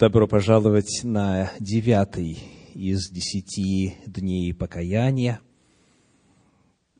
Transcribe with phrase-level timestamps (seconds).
[0.00, 2.38] Добро пожаловать на девятый
[2.72, 5.42] из десяти дней покаяния,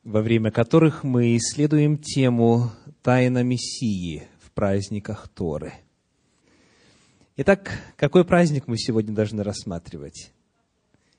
[0.05, 5.73] во время которых мы исследуем тему «Тайна Мессии в праздниках Торы».
[7.39, 10.31] Итак, какой праздник мы сегодня должны рассматривать?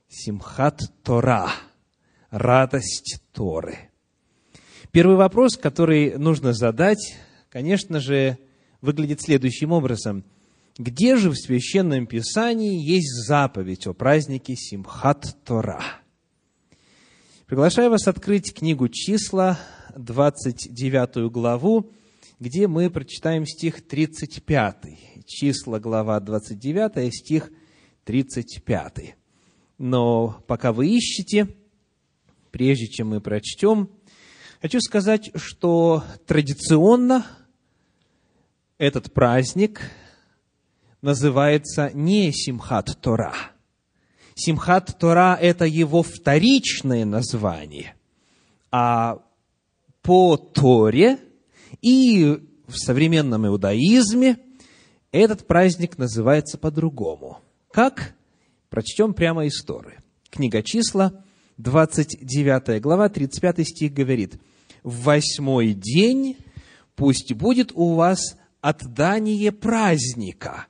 [0.08, 1.50] Симхат Тора,
[2.30, 3.90] радость Торы.
[4.92, 7.18] Первый вопрос, который нужно задать,
[7.50, 8.38] конечно же,
[8.82, 10.24] выглядит следующим образом–
[10.82, 15.84] где же в Священном Писании есть заповедь о празднике Симхат Тора?
[17.46, 19.60] Приглашаю вас открыть книгу «Числа»,
[19.96, 21.92] 29 главу,
[22.40, 24.86] где мы прочитаем стих 35.
[25.28, 27.52] Числа, глава 29, стих
[28.06, 29.16] 35.
[29.78, 31.56] Но пока вы ищете,
[32.50, 33.92] прежде чем мы прочтем,
[34.62, 37.28] хочу сказать, что традиционно
[38.80, 39.82] этот праздник
[41.02, 43.34] называется не Симхат Тора.
[44.36, 47.96] Симхат Тора– это его вторичное название,
[48.72, 49.22] а
[50.02, 51.20] по Торе
[51.82, 54.38] и в современном иудаизме
[55.12, 57.40] этот праздник называется по-другому.
[57.72, 58.16] Как?
[58.70, 59.98] Прочтем прямо из Торы.
[60.30, 61.24] Книга числа,
[61.58, 64.40] 29 глава, 35 стих говорит,
[64.84, 66.38] «В восьмой день
[66.96, 70.68] пусть будет у вас отдание праздника,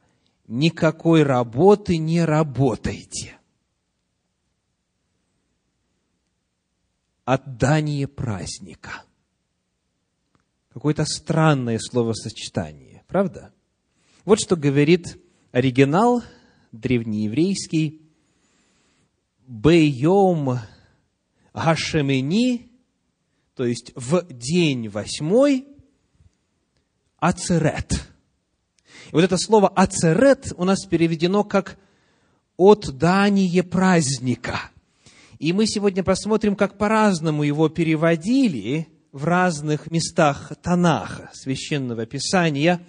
[0.52, 3.38] никакой работы не работайте.
[7.24, 9.04] Отдание праздника.
[10.74, 13.54] Какое-то странное словосочетание, правда?
[14.26, 15.18] Вот что говорит
[15.54, 16.22] оригинал
[16.74, 18.02] древнееврейский
[19.48, 20.60] «Бейом
[21.54, 22.70] Гашемени»,
[23.56, 25.66] то есть в день восьмой,
[27.20, 28.06] Ацерет–
[29.12, 31.78] и вот это слово «ацерет» у нас переведено как
[32.58, 34.72] «отдание праздника».
[35.38, 42.82] И мы сегодня посмотрим, как по-разному его переводили в разных местах Танаха, Священного Писания,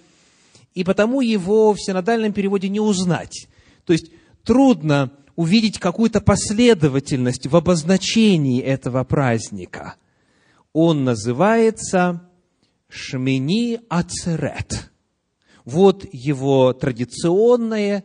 [0.73, 3.47] и потому его в синодальном переводе не узнать.
[3.85, 4.11] То есть
[4.45, 9.95] трудно увидеть какую-то последовательность в обозначении этого праздника.
[10.71, 12.29] Он называется
[12.87, 14.89] Шмини Ацерет–
[15.65, 18.03] вот его традиционное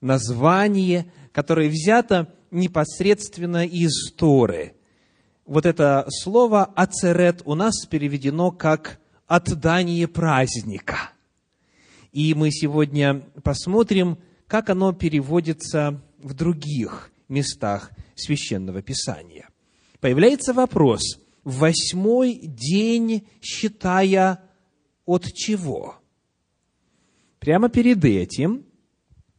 [0.00, 4.74] название, которое взято непосредственно из Торы.
[5.46, 11.10] Вот это слово «ацерет» у нас переведено как «отдание праздника».
[12.12, 19.48] И мы сегодня посмотрим, как оно переводится в других местах Священного Писания.
[20.00, 24.40] Появляется вопрос, восьмой день считая
[25.06, 26.01] от чего?
[27.42, 28.64] Прямо перед этим,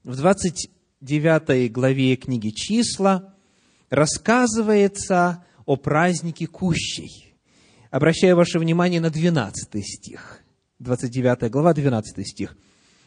[0.04, 3.34] в 29 главе книги «Числа»
[3.90, 7.34] рассказывается о празднике Кущей.
[7.92, 10.42] Обращаю ваше внимание на 12 стих.
[10.80, 12.58] 29 глава, 12 стих.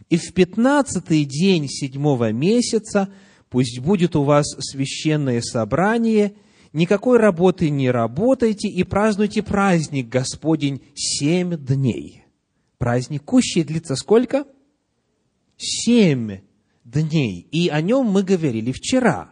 [0.09, 3.11] «И в пятнадцатый день седьмого месяца
[3.51, 6.37] пусть будет у вас священное собрание,
[6.73, 12.25] никакой работы не работайте и празднуйте праздник Господень семь дней».
[12.79, 14.47] Праздник Кущей длится сколько?
[15.57, 16.41] Семь
[16.85, 19.31] дней, и о нем мы говорили вчера.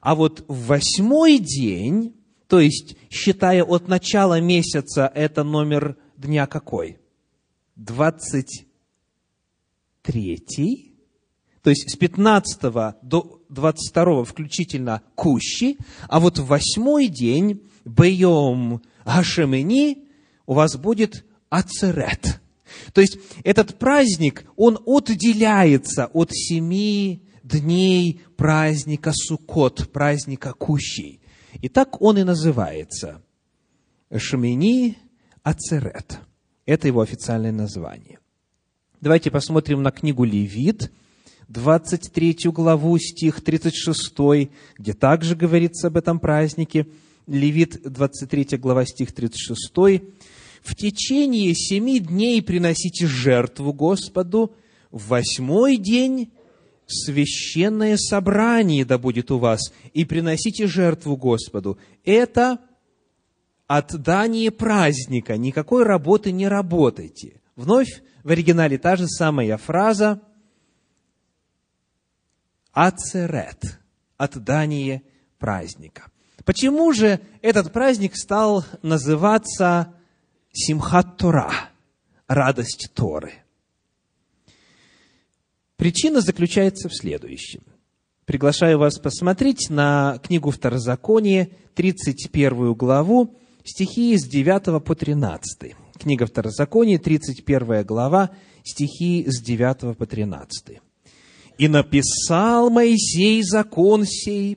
[0.00, 2.14] А вот в восьмой день,
[2.48, 6.98] то есть считая от начала месяца, это номер дня какой?
[7.76, 8.66] Двадцать
[10.02, 10.94] третий,
[11.62, 12.60] то есть с 15
[13.02, 15.78] до 22 включительно кущи,
[16.08, 20.06] а вот в восьмой день, Бейом Гашемени,
[20.46, 22.40] у вас будет Ацерет–
[22.92, 31.20] то есть этот праздник, он отделяется от семи дней праздника Суккот, праздника Кущей.
[31.60, 33.22] И так он и называется.
[34.14, 34.98] Шамини
[35.42, 36.20] Ацерет.
[36.66, 38.18] Это его официальное название.
[39.00, 40.90] Давайте посмотрим на книгу Левит,
[41.48, 46.86] 23 главу, стих 36, где также говорится об этом празднике.
[47.26, 49.74] Левит, 23 глава, стих 36
[50.64, 54.56] в течение семи дней приносите жертву Господу,
[54.90, 56.32] в восьмой день
[56.86, 61.78] священное собрание да будет у вас, и приносите жертву Господу.
[62.02, 62.60] Это
[63.66, 67.42] отдание праздника, никакой работы не работайте.
[67.56, 70.22] Вновь в оригинале та же самая фраза
[72.72, 73.80] «ацерет»–
[74.16, 75.02] отдание
[75.38, 76.10] праздника.
[76.46, 79.94] Почему же этот праздник стал называться
[80.56, 81.52] Симхат Тора,
[82.28, 83.32] радость Торы.
[85.76, 87.62] Причина заключается в следующем.
[88.24, 93.34] Приглашаю вас посмотреть на книгу Второзакония, 31 главу,
[93.64, 95.74] стихи с 9 по 13.
[95.98, 98.30] Книга Второзакония, 31 глава,
[98.62, 100.80] стихи с 9 по 13.
[101.58, 104.56] «И написал Моисей закон сей,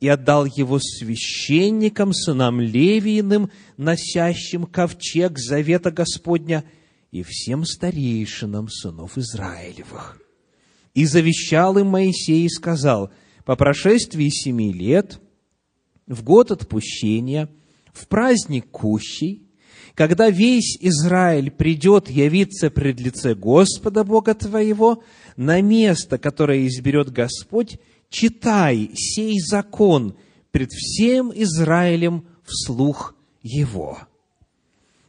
[0.00, 6.64] и отдал его священникам, сынам Левииным, носящим ковчег завета Господня,
[7.10, 10.20] и всем старейшинам сынов Израилевых.
[10.92, 13.10] И завещал им Моисей и сказал,
[13.44, 15.20] по прошествии семи лет,
[16.06, 17.48] в год отпущения,
[17.92, 19.46] в праздник Кущий,
[19.94, 25.02] когда весь Израиль придет явиться пред лице Господа Бога твоего,
[25.36, 27.78] на место, которое изберет Господь,
[28.10, 30.16] читай сей закон
[30.50, 33.98] пред всем Израилем вслух его.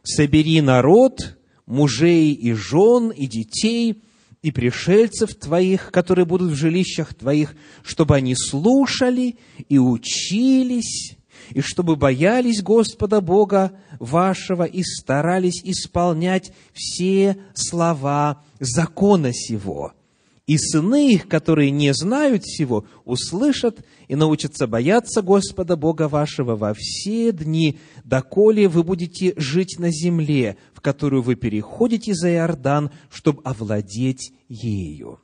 [0.02, 4.02] Собери народ, мужей и жен, и детей,
[4.42, 9.36] и пришельцев твоих, которые будут в жилищах твоих, чтобы они слушали
[9.68, 11.16] и учились,
[11.50, 19.92] и чтобы боялись Господа Бога вашего и старались исполнять все слова закона сего.
[20.48, 26.72] И сыны их, которые не знают всего, услышат и научатся бояться Господа Бога вашего во
[26.74, 33.42] все дни, доколе вы будете жить на земле, в которую вы переходите за Иордан, чтобы
[33.42, 35.20] овладеть ею.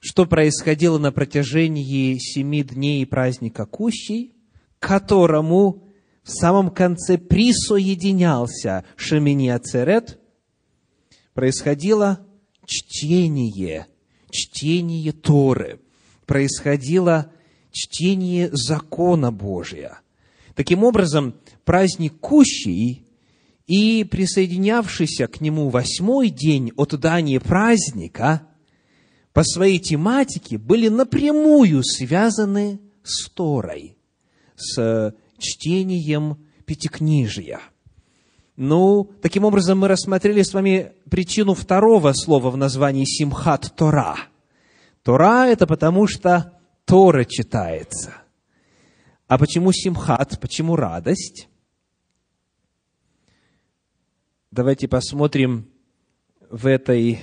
[0.00, 4.34] Что происходило на протяжении семи дней праздника Кущей,
[4.80, 5.88] которому
[6.22, 10.20] в самом конце присоединялся Шемини Ацерет,
[11.32, 12.20] происходило
[12.66, 13.86] чтение,
[14.30, 15.80] чтение Торы,
[16.26, 17.32] происходило
[17.72, 20.00] чтение закона Божия.
[20.54, 21.34] Таким образом,
[21.64, 23.06] праздник Кущий
[23.66, 28.46] и присоединявшийся к нему восьмой день от дания праздника
[29.32, 33.96] по своей тематике были напрямую связаны с Торой,
[34.56, 37.60] с чтением Пятикнижия.
[38.56, 44.16] Ну, таким образом, мы рассмотрели с вами причину второго слова в названии Симхат Тора.
[45.02, 48.14] Тора– это потому, что Тора читается.
[49.26, 51.48] А почему Симхат, почему радость?
[54.50, 55.70] Давайте посмотрим
[56.50, 57.20] в этой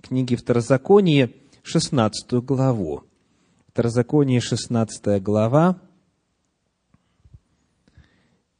[0.00, 3.04] книге Второзаконие 16 главу.
[3.68, 5.80] Второзаконие 16 глава,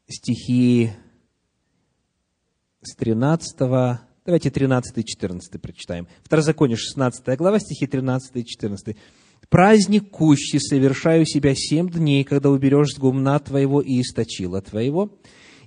[0.09, 0.91] стихи
[2.87, 3.57] с 13,
[4.27, 6.07] давайте 13 и 14 прочитаем.
[6.23, 8.97] Второзаконие 16 глава, стихи 13 и 14.
[9.49, 15.19] «Праздник кущи совершаю себя семь дней, когда уберешь с гумна твоего и источила твоего,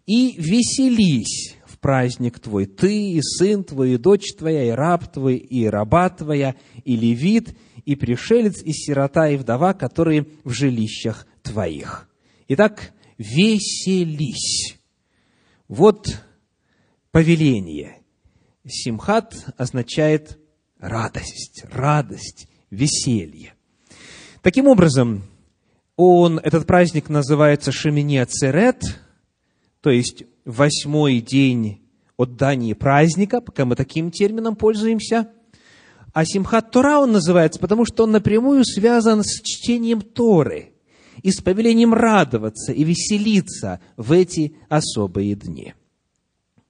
[0.05, 5.37] и веселись в праздник твой ты, и сын твой, и дочь твоя, и раб твой,
[5.37, 7.55] и раба твоя, и левит,
[7.85, 12.09] и пришелец, и сирота, и вдова, которые в жилищах твоих».
[12.47, 14.77] Итак, веселись.
[15.67, 16.07] Вот
[17.17, 18.03] повеление.
[18.63, 20.37] Симхат означает
[20.77, 23.55] радость, радость, веселье.
[24.43, 25.23] Таким образом,
[25.95, 28.99] он, этот праздник называется Шемине Церет,
[29.81, 31.81] то есть восьмой день
[32.17, 35.27] от Дании праздника, пока мы таким термином пользуемся.
[36.13, 40.73] А Симхат Тора он называется, потому что он напрямую связан с чтением Торы
[41.23, 45.73] и с повелением радоваться и веселиться в эти особые дни.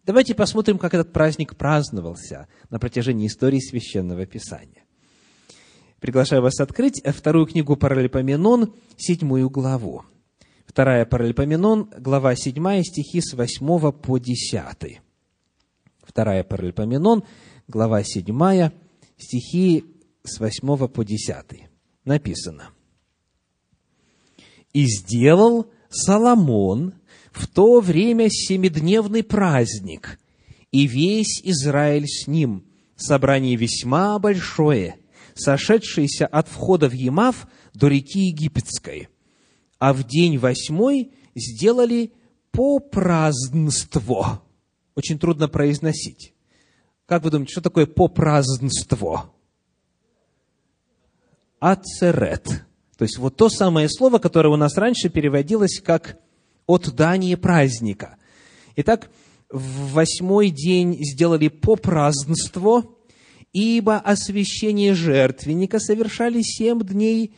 [0.08, 4.86] Давайте посмотрим, как этот праздник праздновался на протяжении истории Священного Писания.
[6.00, 10.06] Приглашаю вас открыть вторую книгу Паралипоменон, седьмую главу.
[10.66, 15.02] Вторая Паралипоменон, глава 7, стихи с 8 по 10.
[16.04, 17.26] Вторая Паралипоменон,
[17.68, 18.72] глава 7,
[19.18, 19.84] стихи
[20.24, 21.70] с 8 по 10.
[22.06, 22.70] Написано.
[24.72, 26.94] «И сделал Соломон
[27.32, 30.20] в то время семидневный праздник,
[30.72, 32.66] и весь Израиль с ним,
[32.96, 34.98] собрание весьма большое,
[35.36, 39.10] сошедшееся от входа в Емав до реки Египетской»
[39.80, 42.14] а в день восьмой сделали
[42.52, 44.42] по празднство.
[44.96, 46.34] Очень трудно произносить.
[47.06, 49.32] Как вы думаете, что такое по празднство?
[51.60, 52.44] Ацерет.
[52.98, 56.18] То есть вот то самое слово, которое у нас раньше переводилось как
[56.68, 58.18] от дания праздника.
[58.76, 59.10] Итак,
[59.50, 62.84] в восьмой день сделали по празднство,
[63.54, 67.34] ибо освящение жертвенника совершали семь дней,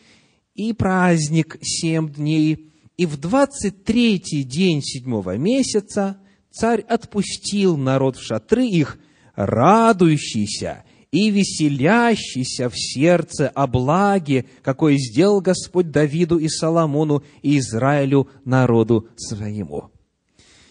[0.55, 6.17] и праздник семь дней, и в двадцать третий день седьмого месяца
[6.51, 9.00] царь отпустил народ в шатры их,
[9.36, 18.30] радующийся и веселящийся в сердце о благе, какое сделал Господь Давиду и Соломону и Израилю,
[18.46, 19.92] народу своему».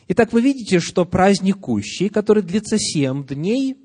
[0.09, 3.77] Итак, вы видите, что праздник Кущи, который длится семь дней,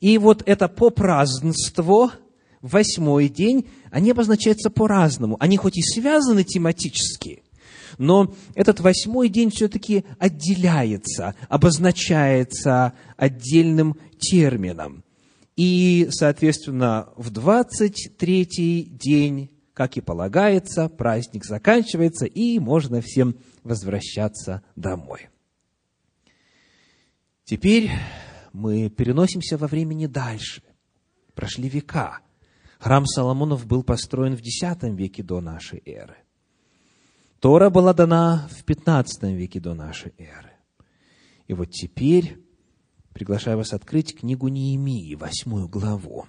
[0.00, 2.12] и вот это попразднство,
[2.60, 5.36] восьмой день, они обозначаются по-разному.
[5.40, 7.42] Они хоть и связаны тематически,
[7.96, 15.04] но этот восьмой день все-таки отделяется, обозначается отдельным термином.
[15.56, 25.28] И, соответственно, в 23-й день, как и полагается, праздник заканчивается, и можно всем возвращаться домой.
[27.44, 27.90] Теперь
[28.52, 30.62] мы переносимся во времени дальше.
[31.34, 32.20] Прошли века.
[32.78, 36.16] Храм Соломонов был построен в X веке до нашей эры.
[37.40, 40.52] Тора была дана в 15 веке до нашей эры.
[41.46, 42.45] И вот теперь
[43.16, 46.26] приглашаю вас открыть книгу Неемии, восьмую главу.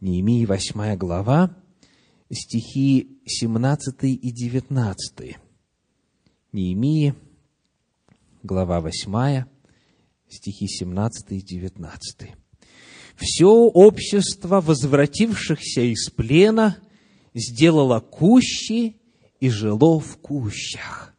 [0.00, 1.56] Неемии, восьмая глава,
[2.30, 5.36] стихи 17 и 19.
[6.52, 7.14] Неемии,
[8.44, 9.48] глава восьмая,
[10.28, 12.30] стихи 17 и 19.
[13.16, 16.78] «Все общество возвратившихся из плена
[17.34, 19.00] сделало кущи
[19.40, 21.12] и жило в кущах.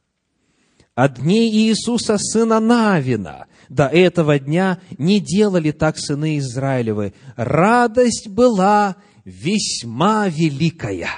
[0.94, 7.14] От дней Иисуса, сына Навина, до этого дня не делали так сыны Израилевы.
[7.36, 11.10] Радость была весьма великая.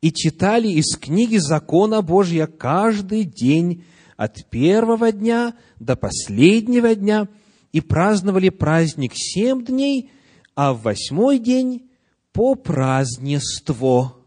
[0.00, 3.84] И читали из книги закона Божья каждый день
[4.16, 7.28] от первого дня до последнего дня
[7.72, 10.10] и праздновали праздник семь дней,
[10.54, 11.90] а в восьмой день
[12.32, 14.26] по празднеству,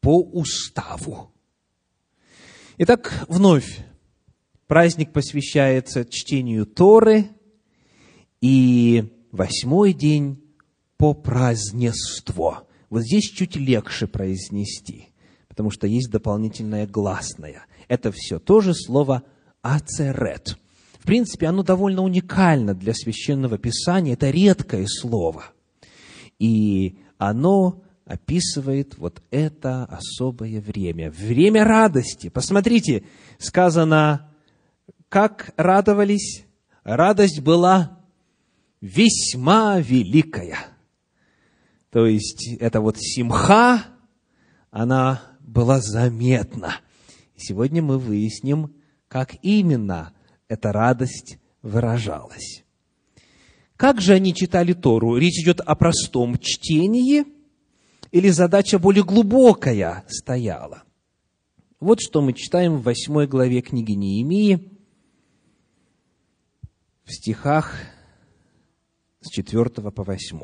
[0.00, 1.32] по уставу.
[2.78, 3.84] Итак, вновь
[4.70, 7.28] праздник посвящается чтению Торы,
[8.40, 10.40] и восьмой день
[10.96, 12.56] по празднеству.
[12.88, 15.08] Вот здесь чуть легче произнести,
[15.48, 19.24] потому что есть дополнительное гласное это все тоже слово
[19.60, 20.56] «ацерет».
[21.00, 25.46] В принципе, оно довольно уникально для священного писания, это редкое слово.
[26.38, 32.28] И оно описывает вот это особое время, время радости.
[32.28, 33.02] Посмотрите,
[33.38, 34.29] сказано,
[35.10, 36.44] как радовались,
[36.84, 37.98] радость была
[38.80, 40.56] весьма великая.
[41.90, 43.84] То есть, это вот симха,
[44.70, 46.76] она была заметна.
[47.36, 48.72] Сегодня мы выясним,
[49.08, 50.14] как именно
[50.46, 52.62] эта радость выражалась.
[53.76, 55.16] Как же они читали Тору?
[55.16, 57.24] Речь идет о простом чтении
[58.12, 60.84] или задача более глубокая стояла?
[61.80, 64.79] Вот что мы читаем в восьмой главе книги Неемии,
[67.10, 67.74] в стихах
[69.20, 70.40] с 4 по 8.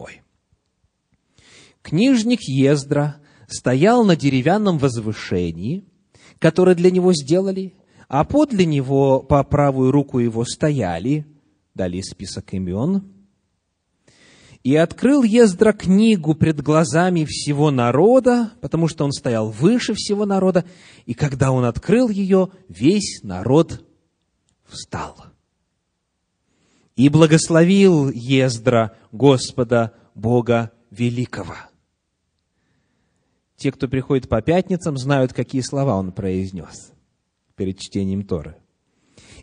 [1.82, 3.16] Книжник Ездра
[3.48, 5.84] стоял на деревянном возвышении–
[6.38, 7.74] которые для него сделали,
[8.08, 11.26] а подле него по правую руку его стояли,
[11.74, 13.12] дали список имен,
[14.62, 20.64] и открыл Ездра книгу пред глазами всего народа, потому что он стоял выше всего народа,
[21.04, 23.84] и когда он открыл ее, весь народ
[24.64, 25.16] встал.
[26.96, 31.54] И благословил Ездра Господа Бога Великого.
[33.56, 36.92] Те, кто приходит по пятницам, знают, какие слова он произнес
[37.54, 38.56] перед чтением Торы.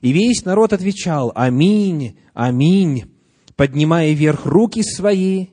[0.01, 3.12] И весь народ отвечал «Аминь, аминь»,
[3.55, 5.48] поднимая вверх руки свои,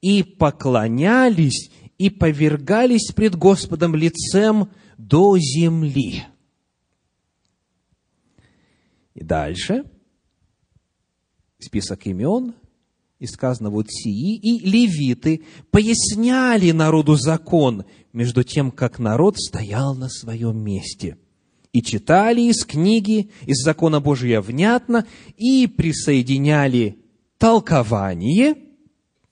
[0.00, 6.24] и поклонялись, и повергались пред Господом лицем до земли.
[9.14, 9.84] И дальше
[11.64, 12.54] список имен,
[13.18, 20.08] и сказано, вот сии и левиты поясняли народу закон, между тем, как народ стоял на
[20.08, 21.18] своем месте.
[21.72, 25.06] И читали из книги, из закона Божия внятно,
[25.36, 26.98] и присоединяли
[27.38, 28.56] толкование,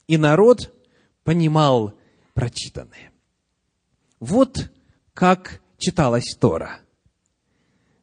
[0.09, 0.75] и народ
[1.23, 1.95] понимал
[2.35, 3.13] прочитанное.
[4.19, 4.71] Вот
[5.15, 6.81] как читалась Тора.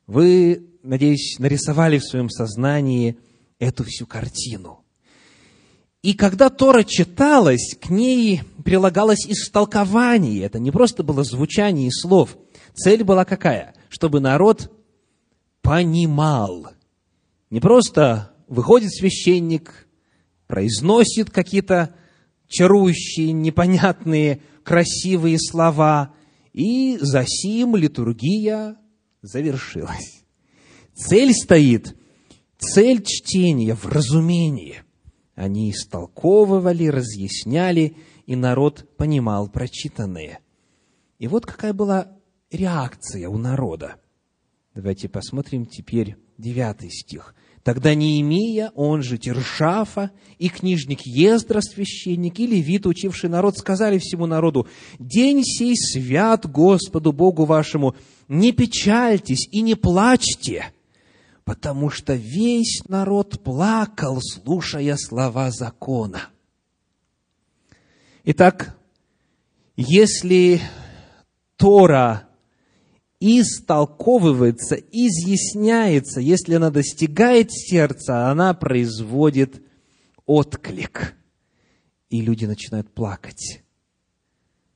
[0.07, 3.17] Вы, надеюсь, нарисовали в своем сознании
[3.59, 4.83] эту всю картину.
[6.01, 10.43] И когда Тора читалась, к ней прилагалось истолкование.
[10.43, 12.37] Это не просто было звучание слов.
[12.73, 13.75] Цель была какая?
[13.89, 14.71] Чтобы народ
[15.61, 16.67] понимал.
[17.49, 19.87] Не просто выходит священник,
[20.47, 21.93] произносит какие-то
[22.47, 26.13] чарующие, непонятные, красивые слова,
[26.53, 28.77] и за сим литургия
[29.21, 30.23] завершилась.
[30.95, 31.95] Цель стоит,
[32.59, 34.83] цель чтения в разумении–
[35.39, 40.39] Они истолковывали, разъясняли, и народ понимал прочитанное.
[41.17, 42.11] И вот какая была
[42.51, 43.95] реакция у народа.
[44.75, 47.35] Давайте посмотрим теперь девятый стих.
[47.63, 54.25] Тогда Неемия, он же Тершафа, и книжник Ездра, священник, и левит, учивший народ, сказали всему
[54.25, 54.67] народу,
[54.99, 57.95] «День сей свят Господу Богу вашему,
[58.27, 60.73] не печальтесь и не плачьте,
[61.49, 66.29] потому что весь народ плакал, слушая слова закона».
[68.23, 68.77] Итак,
[69.75, 70.61] если
[71.57, 72.29] Тора
[73.19, 79.63] истолковывается, изъясняется, если она достигает сердца, она производит
[80.27, 81.15] отклик.
[82.11, 83.63] И люди начинают плакать.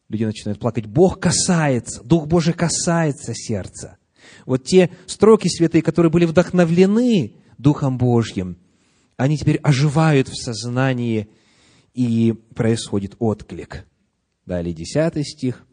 [0.10, 0.88] Люди начинают плакать.
[0.88, 4.00] Бог касается, Дух Божий касается сердца.
[4.46, 8.58] Вот те строки святые, которые были вдохновлены Духом Божьим,
[9.18, 11.30] они теперь оживают в сознании,
[11.94, 13.86] и происходит отклик.
[14.46, 15.66] Далее, десятый стих.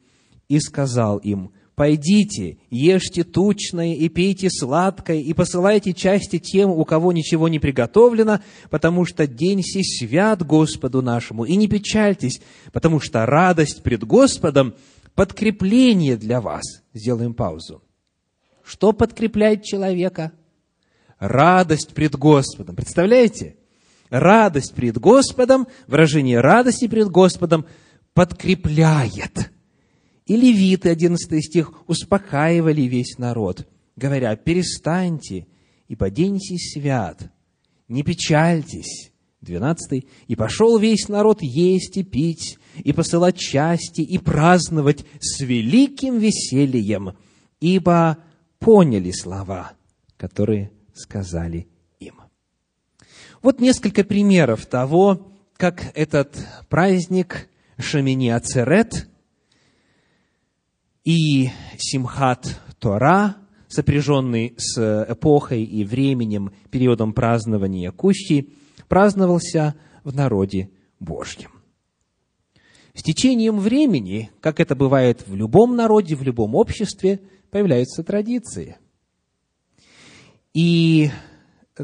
[0.49, 7.11] «И сказал им, Пойдите, ешьте тучное и пейте сладкое, и посылайте части тем, у кого
[7.11, 12.43] ничего не приготовлено, потому что день сей свят Господу нашему, и не печальтесь,
[12.73, 14.75] потому что радость пред Господом–
[15.15, 16.83] подкрепление для вас.
[16.93, 17.83] Сделаем паузу.
[18.71, 20.31] Что подкрепляет человека?
[21.19, 22.77] Радость пред Господом.
[22.77, 23.57] Представляете?
[24.11, 27.67] Радость пред Господом, выражение радости пред Господом
[28.15, 29.51] подкрепляет–
[30.27, 35.49] и левиты, 11 стих, успокаивали весь народ, говоря, перестаньте,
[35.89, 37.33] ибо день сей свят,
[37.89, 39.11] не печальтесь.
[39.41, 40.07] 12.
[40.29, 47.17] «И пошел весь народ есть и пить, и посылать части, и праздновать с великим весельем,
[47.59, 48.19] ибо
[48.61, 49.73] поняли слова,
[50.17, 51.67] которые сказали
[51.99, 52.21] им».
[53.43, 56.37] Вот несколько примеров того, как этот
[56.69, 57.49] праздник
[57.79, 59.09] Шамини Ацерет
[61.05, 63.37] и Симхат Тора,
[63.69, 68.53] сопряженный с эпохой и временем, периодом празднования Кущи,
[68.89, 71.51] праздновался в народе Божьем.
[72.95, 77.21] С течением времени, как это бывает в любом народе, в любом обществе,
[77.51, 78.77] появляются традиции.
[80.55, 81.11] И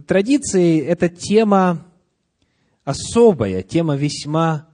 [0.07, 1.87] традиции– это тема
[2.85, 4.69] особая, тема весьма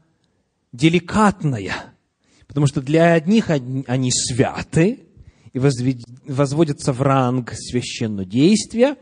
[0.73, 1.87] деликатная–
[2.53, 5.07] Потому что для одних они святы
[5.55, 8.99] и возводятся в ранг священного действия,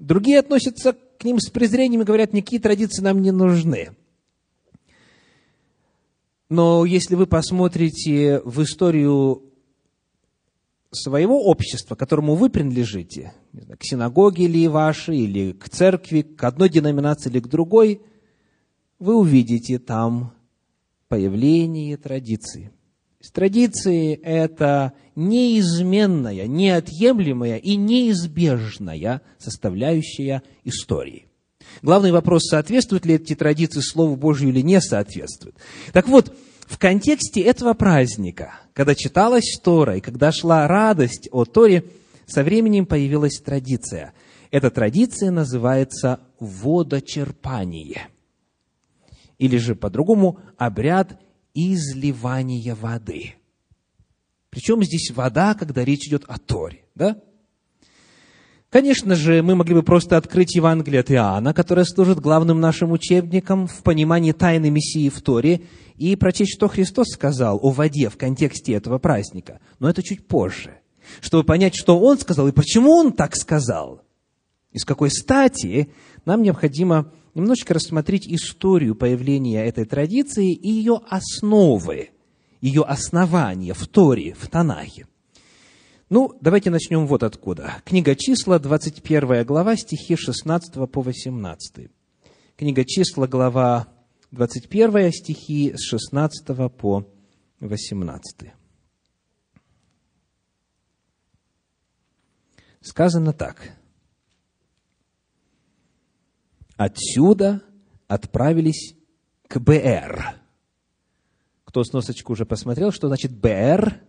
[0.00, 3.90] другие относятся к ним с презрением и говорят, никакие традиции нам не нужны.
[6.48, 9.44] Но если вы посмотрите в историю
[10.92, 16.68] своего общества, которому вы принадлежите, знаю, к синагоге ли вашей, или к церкви, к одной
[16.68, 18.02] деноминации или к другой,
[18.98, 20.32] вы увидите там
[21.08, 22.70] появление традиции.
[23.32, 31.26] Традиции– это неизменная, неотъемлемая и неизбежная составляющая истории.
[31.82, 35.56] Главный вопрос, соответствуют ли эти традиции Слову Божию или не соответствуют.
[35.92, 36.34] Так вот,
[36.66, 41.84] в контексте этого праздника, когда читалась Тора и когда шла радость о Торе,
[42.26, 44.12] со временем появилась традиция.
[44.50, 48.08] Эта традиция называется водочерпание–
[49.42, 51.20] или же по-другому обряд
[51.52, 53.34] изливания воды.
[54.50, 57.20] Причем здесь вода, когда речь идет о Торе, да?
[58.72, 63.66] Конечно же, мы могли бы просто открыть Евангелие от Иоанна, которое служит главным нашим учебником
[63.66, 65.60] в понимании тайны Мессии в Торе,
[65.96, 69.60] и прочесть, что Христос сказал о воде в контексте этого праздника.
[69.78, 70.78] Но это чуть позже.
[71.20, 74.00] Чтобы понять, что Он сказал и почему Он так сказал,
[74.70, 75.90] и с какой стати,
[76.24, 82.08] нам необходимо немножечко рассмотреть историю появления этой традиции и ее основы,
[82.62, 85.06] ее основания в Торе, в Танахе.
[86.14, 87.80] Ну, давайте начнем вот откуда.
[87.86, 91.90] Книга числа, 21 глава, стихи 16 по 18.
[92.54, 93.88] Книга числа, глава
[94.30, 97.10] 21, стихи с 16 по
[97.60, 98.52] 18.
[102.82, 103.72] Сказано так.
[106.76, 107.62] Отсюда
[108.06, 108.96] отправились
[109.48, 110.42] к БР.
[111.64, 114.02] Кто сносочку уже посмотрел, что значит БР?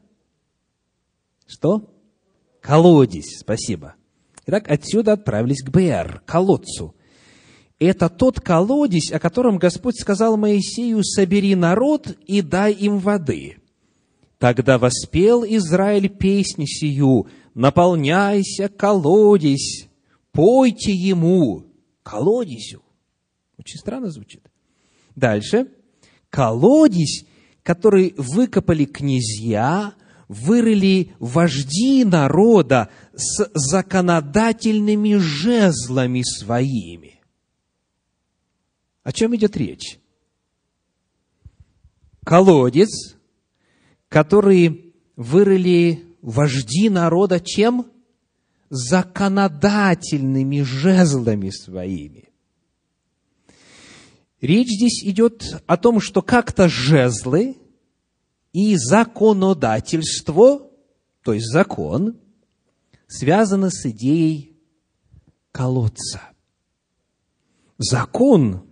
[1.47, 1.92] Что?
[2.63, 3.95] Колодец, спасибо.
[4.45, 6.95] Итак, отсюда отправились к БР, колодцу.
[7.77, 13.57] Это тот колодец, о котором Господь сказал Моисею, собери народ и дай им воды.
[14.37, 19.89] Тогда воспел Израиль песню сию, наполняйся, колодец,
[20.31, 21.65] пойте ему,
[22.01, 22.81] колодезю.
[23.57, 24.49] Очень странно звучит.
[25.17, 25.67] Дальше.
[26.29, 27.25] Колодец,
[27.61, 29.95] который выкопали князья,
[30.33, 37.21] вырыли вожди народа с законодательными жезлами своими.
[39.03, 39.99] О чем идет речь?
[42.25, 43.15] Колодец,
[44.09, 47.91] который вырыли вожди народа чем?
[48.69, 52.29] Законодательными жезлами своими.
[54.41, 57.55] Речь здесь идет о том, что как-то жезлы
[58.53, 60.69] и законодательство,
[61.23, 62.17] то есть закон,
[63.07, 64.55] связаны с идеей
[65.51, 66.21] колодца.
[67.77, 68.63] Закон,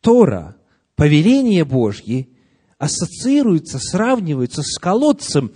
[0.00, 0.56] Тора,
[0.94, 2.28] повеление Божье
[2.78, 5.52] ассоциируется, сравнивается с колодцем,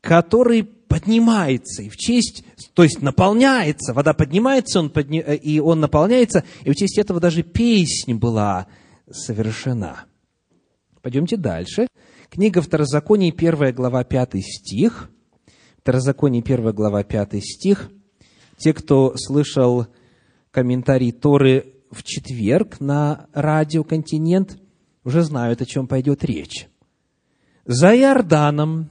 [0.00, 2.44] который поднимается и в честь,
[2.74, 7.42] то есть наполняется, вода поднимается, он подни, и он наполняется, и в честь этого даже
[7.42, 8.68] песнь была
[9.10, 10.04] совершена.
[11.02, 11.88] Пойдемте дальше.
[12.36, 15.08] Книга Второзаконий, первая глава, пятый стих.
[15.80, 17.90] Второзаконие, первая глава, пятый стих.
[18.58, 19.86] Те, кто слышал
[20.50, 24.58] комментарий Торы в четверг на радио «Континент»,
[25.02, 26.68] уже знают, о чем пойдет речь.
[27.64, 28.90] За Иорданом,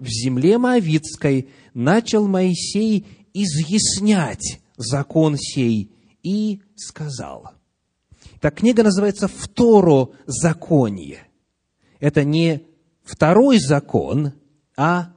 [0.00, 5.92] в земле Моавицкой, начал Моисей изъяснять закон сей
[6.24, 7.52] и сказал.
[8.40, 11.20] Так книга называется «Второ законие».
[12.00, 12.64] Это не
[13.10, 14.32] второй закон,
[14.76, 15.12] а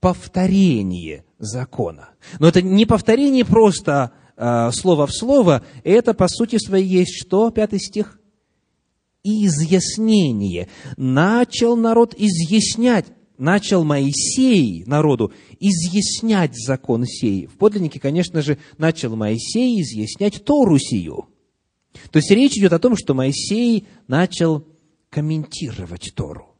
[0.00, 2.10] повторение закона.
[2.38, 7.50] Но это не повторение просто э, слово в слово, это по сути своей есть что?
[7.50, 8.20] Пятый стих.
[9.22, 10.68] Изъяснение.
[10.96, 13.06] Начал народ изъяснять,
[13.36, 17.46] начал Моисей народу изъяснять закон сей.
[17.46, 21.28] В подлиннике, конечно же, начал Моисей изъяснять Тору сию.
[22.10, 24.64] То есть речь идет о том, что Моисей начал
[25.10, 26.57] комментировать Тору.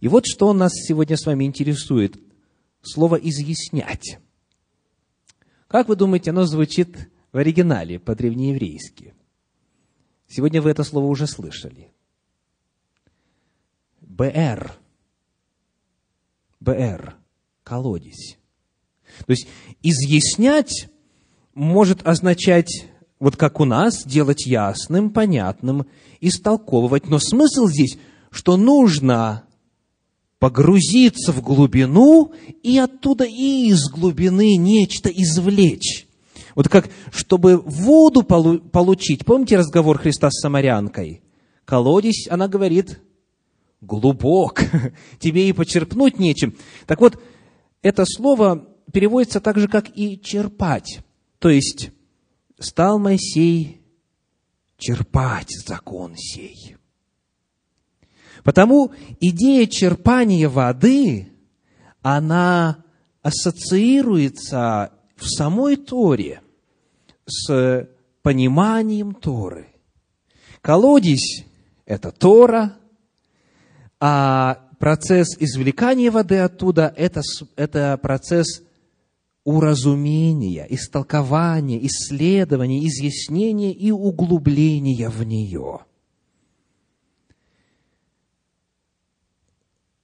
[0.00, 2.18] И вот что нас сегодня с вами интересует.
[2.82, 4.18] Слово «изъяснять».
[5.68, 9.14] Как вы думаете, оно звучит в оригинале по-древнееврейски?
[10.26, 11.92] Сегодня вы это слово уже слышали.
[14.00, 14.72] БР.
[16.58, 17.16] БР.
[17.62, 18.36] Колодец.
[19.26, 19.46] То есть,
[19.82, 20.88] изъяснять
[21.54, 22.86] может означать,
[23.18, 25.86] вот как у нас, делать ясным, понятным,
[26.20, 27.06] истолковывать.
[27.08, 27.98] Но смысл здесь,
[28.30, 29.44] что нужно
[30.40, 36.08] погрузиться в глубину и оттуда и из глубины нечто извлечь.
[36.56, 41.22] Вот как, чтобы воду получить, помните разговор Христа с самарянкой?
[41.64, 43.00] Колодец, она говорит,
[43.80, 44.62] глубок,
[45.20, 46.56] тебе и почерпнуть нечем.
[46.86, 47.22] Так вот,
[47.82, 51.00] это слово переводится так же, как и черпать.
[51.38, 51.90] То есть,
[52.58, 53.82] стал Моисей
[54.78, 56.76] черпать закон сей.
[58.44, 61.28] Потому идея черпания воды,
[62.02, 62.84] она
[63.22, 66.40] ассоциируется в самой Торе
[67.26, 67.88] с
[68.22, 69.68] пониманием Торы.
[70.62, 71.44] Колодец–
[71.86, 72.76] это Тора,
[73.98, 77.20] а процесс извлекания воды оттуда это,–
[77.56, 78.62] это процесс
[79.44, 85.80] уразумения, истолкования, исследования, изъяснения и углубления в нее–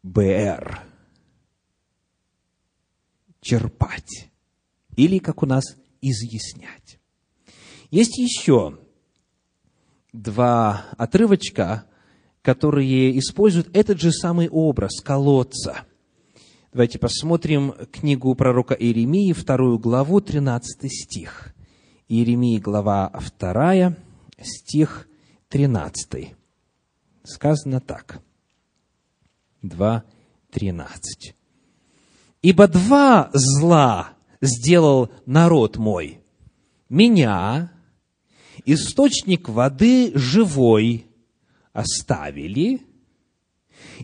[0.06, 0.82] БР.
[3.40, 4.30] Черпать.
[4.96, 7.00] Или, как у нас, изъяснять.
[7.90, 8.78] Есть еще
[10.12, 11.86] два отрывочка,
[12.42, 15.84] которые используют этот же самый образ колодца.
[16.72, 21.52] Давайте посмотрим книгу пророка Иеремии, вторую главу, 13 стих.
[22.08, 23.96] Иеремии, глава 2,
[24.40, 25.08] стих
[25.48, 26.34] 13.
[27.24, 28.20] Сказано так.
[29.62, 30.86] 2.13.
[32.42, 36.20] «Ибо два зла сделал народ мой.
[36.88, 37.72] Меня,
[38.64, 41.06] источник воды живой,
[41.72, 42.82] оставили,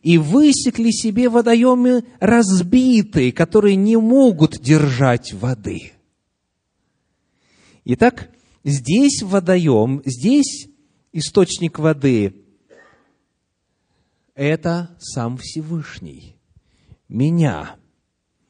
[0.03, 5.93] и высекли себе водоемы разбитые, которые не могут держать воды».
[7.85, 8.31] Итак,
[8.65, 10.69] здесь водоем, здесь
[11.12, 12.41] источник воды
[14.35, 16.37] это сам Всевышний.
[17.09, 17.77] Меня,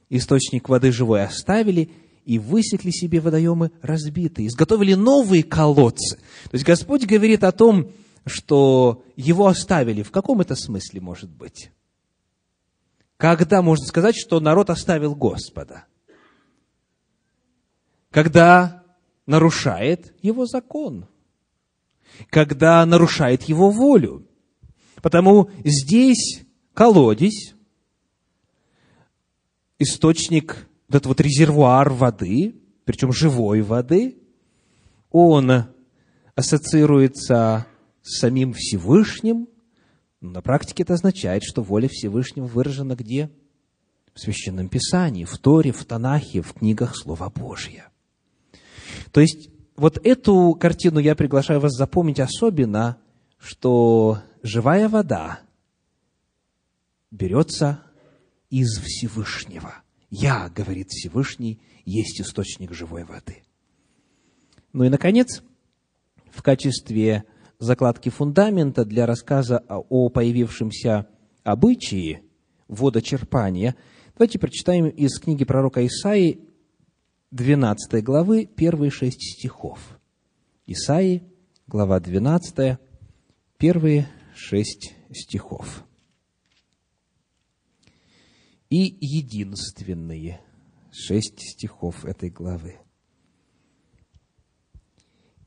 [0.08, 1.90] источник воды живой, оставили
[2.24, 6.16] и высекли себе водоемы разбитые, изготовили новые колодцы.
[6.16, 7.90] То есть Господь говорит о том,
[8.24, 10.02] что его оставили.
[10.02, 11.72] В каком это смысле может быть?
[13.16, 15.84] Когда можно сказать, что народ оставил Господа?
[18.10, 18.84] Когда
[19.26, 21.08] нарушает его закон.
[22.28, 24.26] когда нарушает его волю.
[25.02, 27.54] Потому здесь колодец,
[29.78, 34.16] источник, вот этот вот резервуар воды, причем живой воды,
[35.10, 35.64] он
[36.34, 37.66] ассоциируется
[38.02, 39.48] с самим Всевышним.
[40.20, 43.28] На практике это означает, что воля Всевышнего выражена где?
[44.14, 47.88] В Священном Писании, в Торе, в Танахе, в книгах Слова Божьего.
[49.10, 52.98] То есть, вот эту картину я приглашаю вас запомнить особенно,
[53.38, 55.40] что живая вода
[57.10, 57.82] берется
[58.50, 59.74] из Всевышнего.
[60.10, 63.42] Я, говорит Всевышний, есть источник живой воды.
[64.72, 65.42] Ну и, наконец,
[66.30, 67.24] в качестве
[67.58, 71.06] закладки фундамента для рассказа о появившемся
[71.44, 72.22] обычае
[72.68, 73.76] водочерпания,
[74.14, 76.40] давайте прочитаем из книги пророка Исаии
[77.30, 79.78] 12 главы, первые шесть стихов.
[80.66, 81.22] Исаии,
[81.66, 82.78] глава 12,
[83.56, 84.08] первые
[84.42, 85.84] шесть стихов.
[88.70, 90.40] И единственные
[90.90, 92.76] шесть стихов этой главы.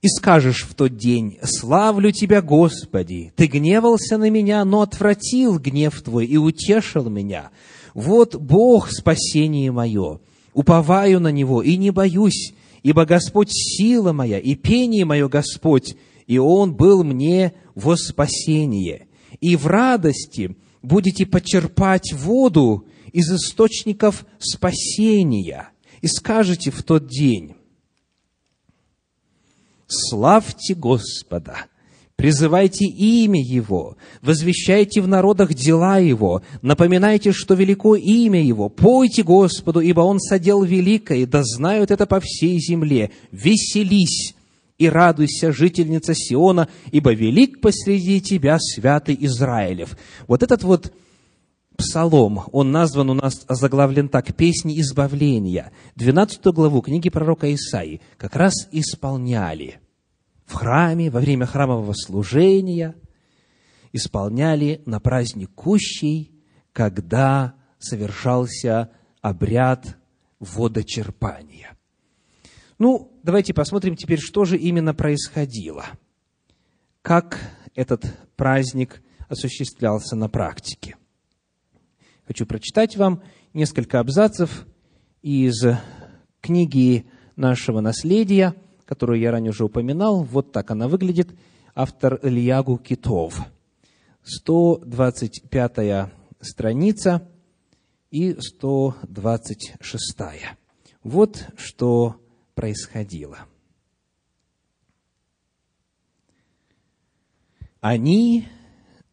[0.02, 6.02] «И скажешь в тот день, славлю Тебя, Господи, Ты гневался на меня, но отвратил гнев
[6.02, 7.52] Твой и утешил меня.
[7.94, 10.22] Вот Бог спасение мое,
[10.54, 15.98] уповаю на Него и не боюсь, ибо Господь сила моя и пение мое Господь,
[16.28, 19.08] и Он был мне во спасение.
[19.42, 25.70] И в радости будете почерпать воду из источников спасения.
[26.02, 27.56] И скажете в тот день,
[29.88, 31.68] Славьте Господа!
[32.16, 39.82] Призывайте имя Его, возвещайте в народах дела Его, напоминайте, что велико имя Его, пойте Господу,
[39.82, 43.12] ибо Он содел великое, да знают это по всей земле.
[43.32, 44.34] Веселись
[44.78, 49.98] и радуйся, жительница Сиона, ибо велик посреди тебя святый Израилев.
[50.28, 50.94] Вот этот вот
[51.78, 55.72] псалом, он назван у нас, заглавлен так, «Песни избавления».
[55.96, 59.80] 12 главу книги пророка Исаии как раз исполняли
[60.46, 62.96] в храме, во время храмового служения,
[63.94, 66.32] исполняли на праздник Кущей,
[66.72, 69.98] когда совершался обряд
[70.40, 71.75] водочерпания.
[72.78, 75.86] Ну, давайте посмотрим теперь, что же именно происходило.
[77.02, 77.40] Как
[77.74, 80.98] этот праздник осуществлялся на практике.
[82.28, 83.22] Хочу прочитать вам
[83.54, 84.66] несколько абзацев
[85.22, 85.64] из
[86.42, 90.24] книги нашего наследия, которую я ранее уже упоминал.
[90.24, 91.30] Вот так она выглядит.
[91.76, 93.40] Автор Ильягу Китов.
[94.24, 96.10] 125
[96.42, 97.28] страница
[98.12, 100.18] и 126.
[101.04, 102.16] Вот что
[102.56, 103.40] происходило.
[107.82, 108.48] Они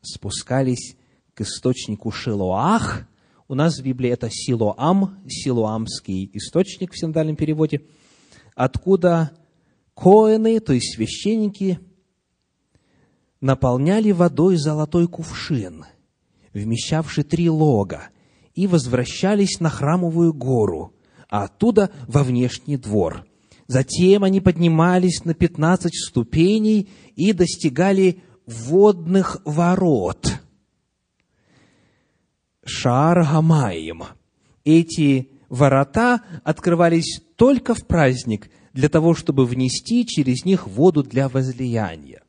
[0.01, 0.97] спускались
[1.35, 3.07] к источнику Шилоах.
[3.49, 7.85] У нас в Библии это Силоам, силоамский источник в синдальном переводе,
[8.55, 9.33] откуда
[9.95, 11.81] коины, то есть священники,
[13.41, 15.85] наполняли водой золотой кувшин,
[16.55, 18.09] вмещавший три лога,
[18.55, 20.95] и возвращались на храмовую гору,
[21.29, 23.27] а оттуда во внешний двор.
[23.73, 30.41] Затем они поднимались на пятнадцать ступеней и достигали водных ворот.
[32.67, 33.27] Шар.
[34.65, 42.21] Эти ворота открывались только в праздник для того, чтобы внести через них воду для возлияния.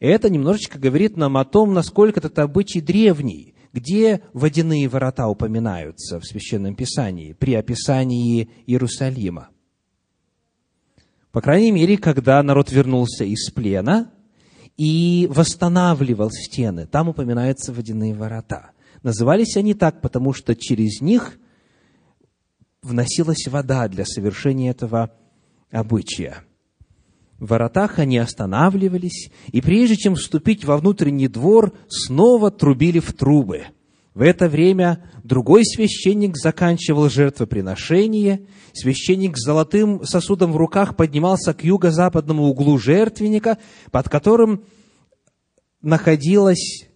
[0.00, 6.26] Это немножечко говорит нам о том, насколько этот обычай древний, где водяные ворота упоминаются в
[6.26, 9.48] Священном Писании при описании Иерусалима.
[11.34, 14.08] По крайней мере, когда народ вернулся из плена
[14.76, 18.70] и восстанавливал стены, там упоминаются водяные ворота.
[19.02, 21.36] Назывались они так, потому что через них
[22.82, 25.10] вносилась вода для совершения этого
[25.72, 26.44] обычая.
[27.40, 33.64] В воротах они останавливались, и прежде чем вступить во внутренний двор, снова трубили в трубы.
[34.14, 41.64] В это время другой священник заканчивал жертвоприношение, священник с золотым сосудом в руках поднимался к
[41.64, 43.58] юго-западному углу жертвенника,
[43.90, 44.64] под которым
[45.82, 46.88] находилось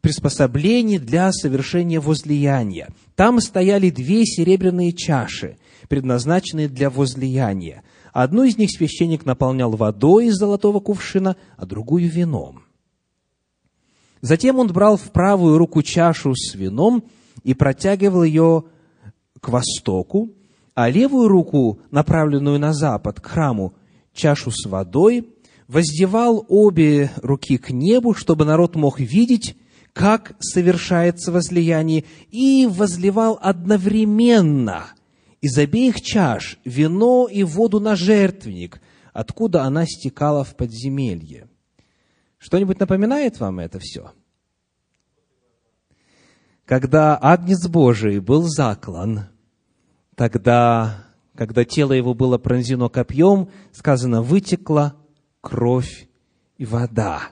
[0.00, 2.90] приспособление для совершения возлияния.
[3.16, 7.82] Там стояли две серебряные чаши– предназначенные для возлияния.
[8.12, 12.62] Одну из них священник наполнял водой из золотого кувшина, а другую вином.
[14.20, 17.04] Затем он брал в правую руку чашу с вином
[17.42, 18.64] и протягивал ее
[19.40, 20.34] к востоку,
[20.74, 23.74] а левую руку, направленную на запад, к храму,
[24.12, 25.28] чашу с водой,
[25.68, 29.56] воздевал обе руки к небу, чтобы народ мог видеть,
[29.92, 34.86] как совершается возлияние, и возливал одновременно
[35.40, 38.80] из обеих чаш вино и воду на жертвенник,
[39.12, 41.49] откуда она стекала в подземелье.
[42.40, 44.12] Что-нибудь напоминает вам это все?
[46.64, 49.26] Когда Агнец Божий был заклан,
[50.14, 54.96] тогда, когда тело его было пронзено копьем, сказано, вытекла
[55.42, 56.08] кровь
[56.56, 57.30] и вода.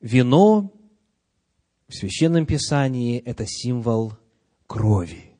[0.00, 0.72] Вино
[1.88, 4.12] в Священном Писании– это символ
[4.68, 5.32] крови.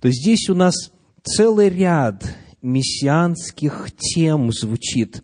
[0.00, 0.74] То есть здесь у нас
[1.22, 5.22] целый ряд мессианских тем звучит.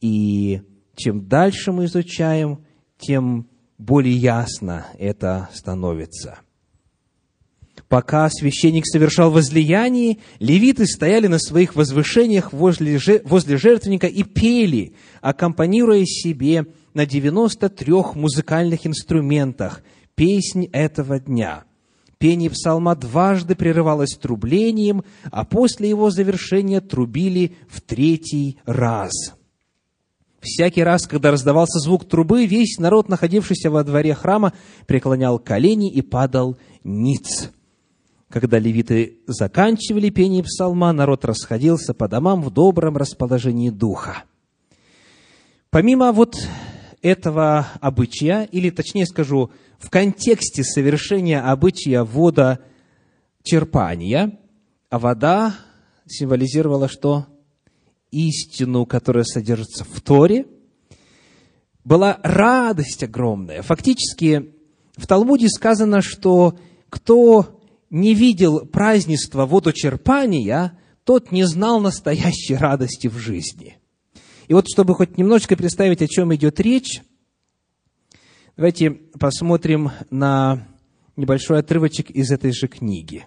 [0.00, 0.62] И
[0.98, 2.64] чем дальше мы изучаем,
[2.98, 3.46] тем
[3.78, 6.40] более ясно это становится.
[7.88, 16.04] Пока священник совершал возлияние, левиты стояли на своих возвышениях возле, возле жертвенника и пели, аккомпанируя
[16.04, 19.82] себе на 93 музыкальных инструментах
[20.14, 21.64] песнь этого дня.
[22.18, 29.37] Пение псалма дважды прерывалось трублением, а после его завершения трубили в третий раз.
[30.40, 34.52] Всякий раз, когда раздавался звук трубы, весь народ, находившийся во дворе храма,
[34.86, 37.50] преклонял колени и падал ниц.
[38.28, 44.24] Когда левиты заканчивали пение псалма, народ расходился по домам в добром расположении духа.
[45.70, 46.36] Помимо вот
[47.02, 54.38] этого обычая, или точнее скажу, в контексте совершения обычая водочерпания,
[54.90, 55.54] а вода
[56.06, 57.26] символизировала что?
[58.10, 60.46] Истину, которая содержится в Торе,
[61.84, 63.62] была радость огромная.
[63.62, 64.52] Фактически
[64.96, 66.58] в Талмуде сказано, что
[66.90, 73.78] кто не видел празднества водочерпания, тот не знал настоящей радости в жизни.
[74.48, 77.02] И вот, чтобы хоть немножечко представить, о чем идет речь,
[78.56, 80.66] давайте посмотрим на
[81.16, 83.26] небольшой отрывочек из этой же книги.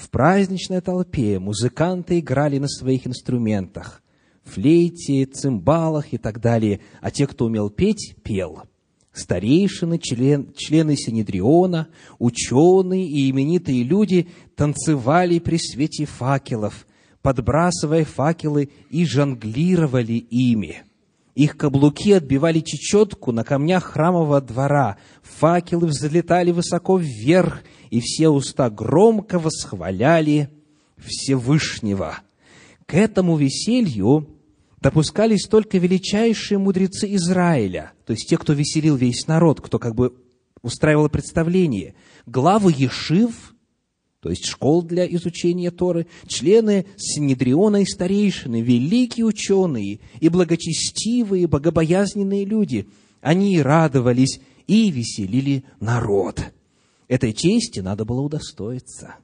[0.00, 4.02] В праздничной толпе музыканты играли на своих инструментах,
[4.44, 8.62] флейте, цимбалах и так далее, а те, кто умел петь, пел–
[9.12, 16.86] Старейшины, член, члены Синедриона, ученые и именитые люди танцевали при свете факелов,
[17.20, 20.84] подбрасывая факелы и жонглировали ими.
[21.34, 28.70] Их каблуки отбивали чечетку на камнях храмового двора, факелы взлетали высоко вверх, и все уста
[28.70, 30.48] громко восхваляли
[30.96, 32.20] Всевышнего.
[32.86, 34.28] К этому веселью
[34.80, 40.14] допускались только величайшие мудрецы Израиля, то есть те, кто веселил весь народ, кто как бы
[40.62, 41.94] устраивал представление,
[42.26, 43.54] главы Ешив,
[44.20, 52.44] то есть школ для изучения Торы, члены Синедриона и старейшины, великие ученые и благочестивые, богобоязненные
[52.44, 52.86] люди,
[53.22, 56.52] они радовались и веселили народ.
[57.10, 59.16] Этой чести надо было удостоиться.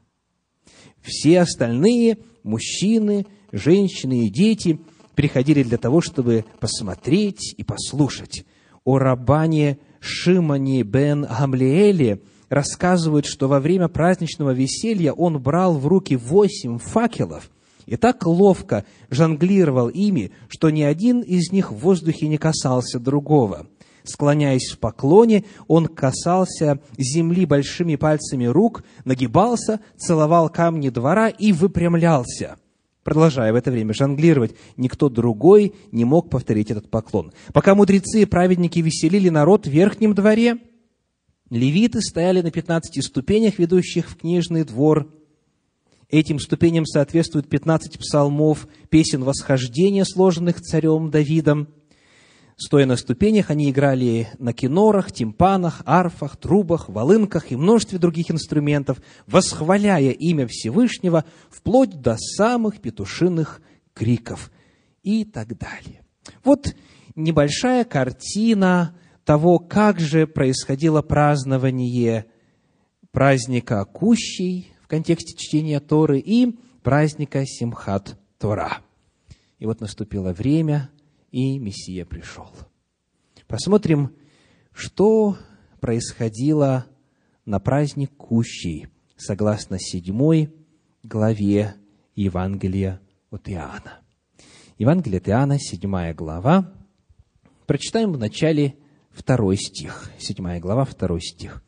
[1.00, 4.78] Все остальные, мужчины, женщины и дети–
[5.16, 8.44] приходили для того, чтобы посмотреть и послушать.
[8.84, 16.14] О рабане Шимоне бен Гамлиэле рассказывают, что во время праздничного веселья он брал в руки
[16.14, 17.50] восемь факелов
[17.86, 23.66] и так ловко жонглировал ими, что ни один из них в воздухе не касался другого.
[24.06, 32.56] Склоняясь в поклоне, он касался земли большими пальцами рук, нагибался, целовал камни двора и выпрямлялся–
[33.06, 37.32] Продолжая в это время жонглировать, никто другой не мог повторить этот поклон.
[37.52, 40.58] Пока мудрецы и праведники веселили народ в верхнем дворе,
[41.48, 45.14] левиты стояли на пятнадцати ступенях, ведущих в книжный двор.
[46.08, 51.68] Этим ступеням соответствуют пятнадцать псалмов, песен восхождения, сложенных царем Давидом–
[52.58, 59.02] Стоя на ступенях, они играли на кинорах, тимпанах, арфах, трубах, волынках и множестве других инструментов,
[59.26, 63.60] восхваляя имя Всевышнего вплоть до самых петушиных
[63.92, 64.50] криков
[65.02, 66.02] и так далее.
[66.44, 66.74] Вот
[67.14, 68.96] небольшая картина
[69.26, 72.24] того, как же происходило празднование
[73.10, 78.78] праздника Кущей в контексте чтения Торы и праздника Симхат Тора.
[79.58, 80.88] И вот наступило время–
[81.36, 82.48] и Мессия пришел.
[83.46, 84.16] Посмотрим,
[84.72, 85.36] что
[85.80, 86.86] происходило
[87.44, 88.86] на праздник Кущей,
[89.18, 90.50] согласно седьмой
[91.02, 91.74] главе
[92.14, 94.00] Евангелия от Иоанна.
[94.78, 96.72] Евангелие от Иоанна, седьмая глава.
[97.66, 98.76] Прочитаем в начале
[99.10, 100.10] второй стих.
[100.18, 101.62] Седьмая глава, второй стих.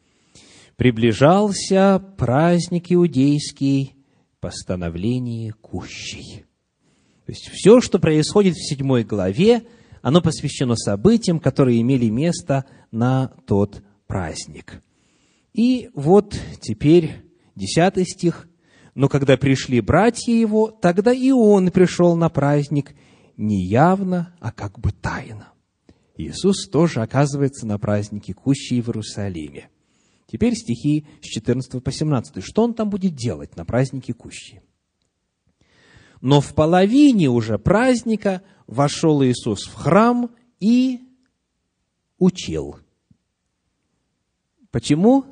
[0.76, 3.96] «Приближался праздник иудейский,
[4.40, 6.47] постановление Кущей».
[7.28, 9.66] То есть все, что происходит в седьмой главе,
[10.00, 14.80] оно посвящено событиям, которые имели место на тот праздник.
[15.52, 17.16] И вот теперь
[17.54, 18.48] десятый стих.
[18.94, 22.94] «Но когда пришли братья его, тогда и он пришел на праздник
[23.36, 25.48] не явно, а как бы тайно».
[26.16, 29.68] Иисус тоже оказывается на празднике Кущи в Иерусалиме.
[30.32, 32.42] Теперь стихи с 14 по 17.
[32.42, 34.62] Что он там будет делать на празднике Кущи?
[36.20, 41.00] Но в половине уже праздника вошел Иисус в храм и
[42.18, 42.78] учил.
[44.70, 45.24] Почему?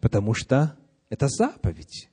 [0.00, 0.78] Потому что
[1.08, 2.08] это заповедь.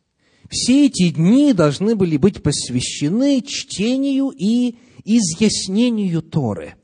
[0.50, 6.76] Все эти дни должны были быть посвящены чтению и изъяснению Торы.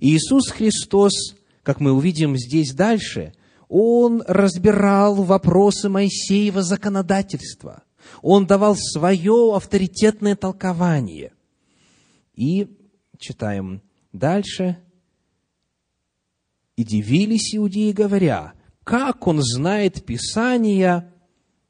[0.00, 3.32] Иисус Христос, как мы увидим здесь дальше,
[3.68, 7.82] Он разбирал вопросы Моисеева законодательства.
[8.22, 11.32] Он давал свое авторитетное толкование.
[12.34, 12.68] И
[13.18, 14.78] читаем дальше.
[16.76, 18.54] «И дивились иудеи, говоря,
[18.84, 21.12] как он знает Писания,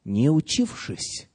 [0.05, 1.29] не учившись?»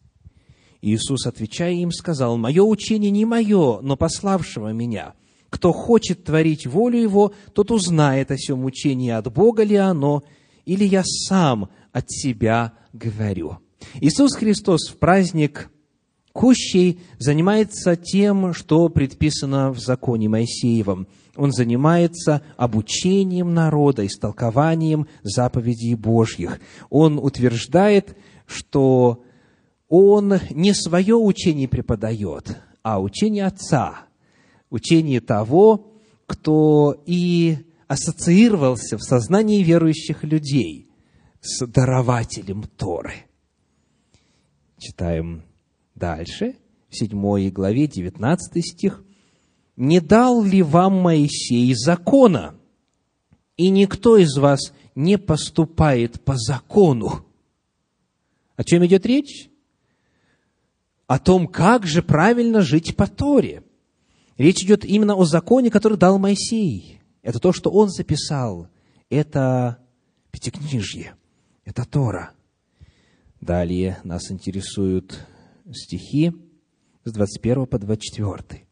[0.81, 5.15] Иисус, отвечая им, сказал, «Мое учение не мое, но пославшего меня.
[5.49, 10.23] Кто хочет творить волю его, тот узнает о сем учении, от Бога ли оно,
[10.65, 13.57] или я сам от себя говорю».
[13.95, 15.69] Иисус Христос в праздник
[16.33, 21.07] Кущей занимается тем, что предписано в законе Моисеевом.
[21.35, 26.59] Он занимается обучением народа, истолкованием заповедей Божьих.
[26.89, 29.23] Он утверждает, что
[29.89, 34.05] он не свое учение преподает, а учение Отца,
[34.71, 35.93] учение того,
[36.25, 37.57] кто и
[37.93, 40.89] ассоциировался в сознании верующих людей
[41.41, 43.13] с дарователем Торы–
[44.83, 45.43] Читаем
[45.95, 46.57] дальше,
[46.89, 49.01] в 7 главе, 19 стих.
[49.77, 52.55] «Не дал ли вам Моисей закона,
[53.55, 57.25] и никто из вас не поступает по закону?»
[58.57, 59.49] О чем идет речь?
[61.07, 63.63] О том, как же правильно жить по Торе.
[64.37, 66.99] Речь идет именно о законе, который дал Моисей.
[67.23, 68.67] Это то, что он записал.
[69.09, 69.79] Это
[70.31, 71.15] Пятикнижье.
[71.65, 72.31] Это Тора.
[73.41, 75.25] Далее нас интересуют
[75.73, 76.33] стихи
[77.05, 78.65] с 21 по 24.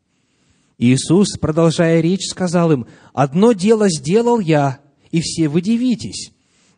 [0.78, 4.80] Иисус, продолжая речь, сказал им, «Одно дело сделал я,
[5.12, 6.32] и все вы дивитесь.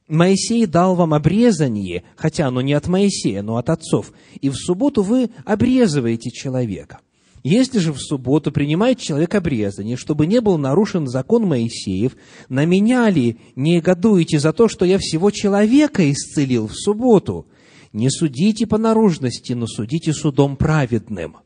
[0.07, 4.11] Моисей дал вам обрезание, хотя оно не от Моисея, но от отцов,
[4.41, 6.99] и в субботу вы обрезываете человека.
[7.43, 12.15] Если же в субботу принимает человек обрезание, чтобы не был нарушен закон Моисеев,
[12.47, 17.47] на меня ли не негодуете за то, что я всего человека исцелил в субботу?
[17.91, 21.37] Не судите по наружности, но судите судом праведным.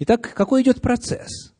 [0.00, 1.54] Итак, какой идет процесс?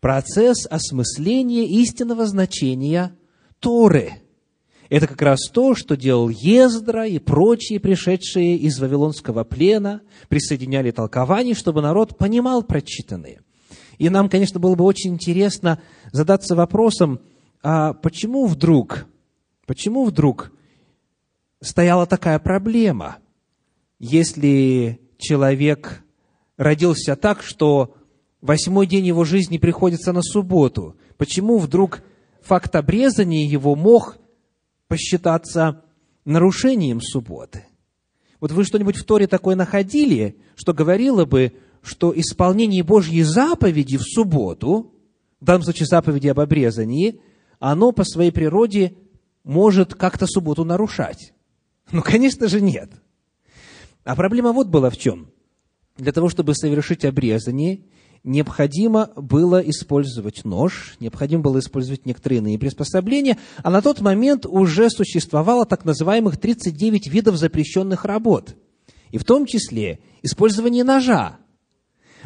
[0.00, 3.16] Процесс осмысления истинного значения
[3.58, 4.23] Торы.
[4.94, 11.56] Это как раз то, что делал Ездра и прочие, пришедшие из Вавилонского плена, присоединяли толкование,
[11.56, 13.40] чтобы народ понимал прочитанные.
[13.98, 15.80] И нам, конечно, было бы очень интересно
[16.12, 17.18] задаться вопросом,
[17.60, 19.06] а почему вдруг,
[19.66, 20.52] почему вдруг
[21.60, 23.16] стояла такая проблема.
[23.98, 26.04] Если человек
[26.56, 27.96] родился так, что
[28.40, 32.04] восьмой день его жизни приходится на субботу, почему вдруг
[32.42, 34.18] факт обрезания его мог
[34.88, 35.84] посчитаться
[36.24, 37.66] нарушением субботы?
[38.40, 44.02] Вот вы что-нибудь в Торе такое находили, что говорило бы, что исполнение Божьей заповеди в
[44.02, 44.92] субботу,
[45.40, 47.20] в данном случае заповеди об обрезании,
[47.58, 48.96] оно по своей природе
[49.44, 51.32] может как-то субботу нарушать.
[51.92, 52.90] Ну, конечно же, нет.
[54.04, 55.30] А проблема вот была в чем.
[55.96, 57.84] Для того, чтобы совершить обрезание,
[58.24, 64.90] необходимо было использовать нож, необходимо было использовать некоторые иные приспособления, а на тот момент уже
[64.90, 68.56] существовало так называемых 39 видов запрещенных работ,
[69.10, 71.38] и в том числе использование ножа,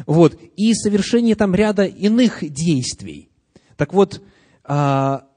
[0.07, 3.29] вот, и совершение там ряда иных действий.
[3.75, 4.21] Так вот,
[4.63, 5.27] а,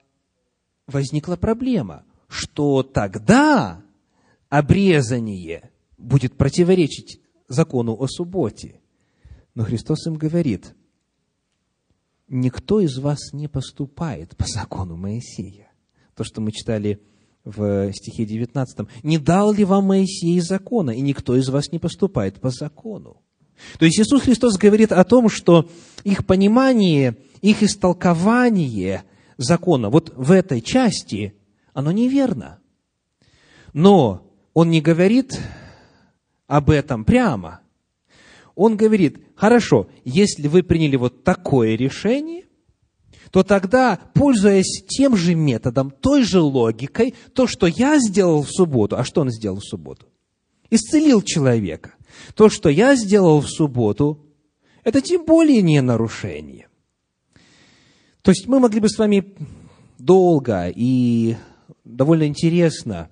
[0.86, 3.82] возникла проблема, что тогда
[4.48, 8.81] обрезание будет противоречить закону о субботе.
[9.54, 10.74] Но Христос им говорит,
[12.28, 15.70] никто из вас не поступает по закону Моисея.
[16.14, 17.00] То, что мы читали
[17.44, 18.86] в стихе 19.
[19.02, 23.20] «Не дал ли вам Моисей закона, и никто из вас не поступает по закону?»
[23.78, 25.68] То есть Иисус Христос говорит о том, что
[26.04, 29.04] их понимание, их истолкование
[29.36, 31.34] закона вот в этой части,
[31.72, 32.58] оно неверно.
[33.72, 35.40] Но он не говорит
[36.46, 37.60] об этом прямо.
[38.54, 42.44] Он говорит, хорошо, если вы приняли вот такое решение,
[43.32, 48.96] то тогда, пользуясь тем же методом, той же логикой, то, что я сделал в субботу,
[48.96, 50.06] а что он сделал в субботу?
[50.70, 51.94] Исцелил человека.
[52.36, 54.24] То, что я сделал в субботу,
[54.84, 56.68] это тем более не нарушение.
[58.22, 59.34] То есть мы могли бы с вами
[59.98, 61.34] долго и
[61.82, 63.10] довольно интересно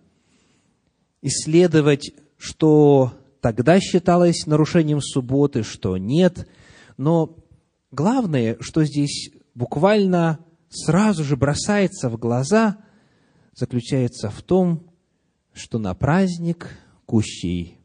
[1.22, 6.48] исследовать, что тогда считалось нарушением субботы, что нет.
[6.96, 7.36] Но
[7.90, 12.78] главное, что здесь буквально сразу же бросается в глаза,
[13.54, 14.90] заключается в том,
[15.52, 16.76] что на праздник
[17.06, 17.78] кущей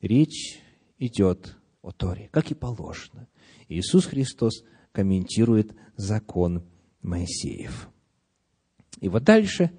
[0.00, 0.60] речь
[0.98, 3.28] идет о Торе, как и положено.
[3.68, 6.64] Иисус Христос комментирует закон
[7.02, 7.88] Моисеев.
[9.00, 9.70] И вот дальше,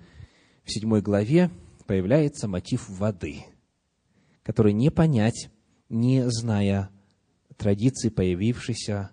[0.63, 1.49] в седьмой главе,
[1.87, 3.45] появляется мотив воды,
[4.49, 5.51] который не понять,
[5.89, 6.89] не зная
[7.55, 9.11] традиции, появившейся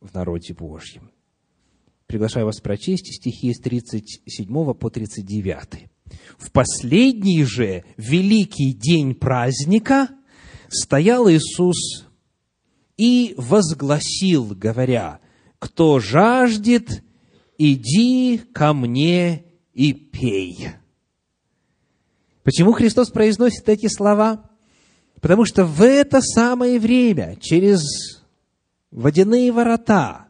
[0.00, 1.10] в народе Божьем.
[2.06, 5.90] Приглашаю вас прочесть стихи с 37 по 39.
[6.38, 10.08] В последний же великий день праздника
[10.70, 12.06] стоял Иисус
[12.96, 15.20] и возгласил, говоря,
[15.58, 17.04] «Кто жаждет,
[17.58, 19.44] иди ко мне
[19.74, 20.79] и пей».
[22.50, 24.42] Почему Христос произносит эти слова?
[25.20, 27.80] Потому что в это самое время, через
[28.90, 30.24] водяные ворота,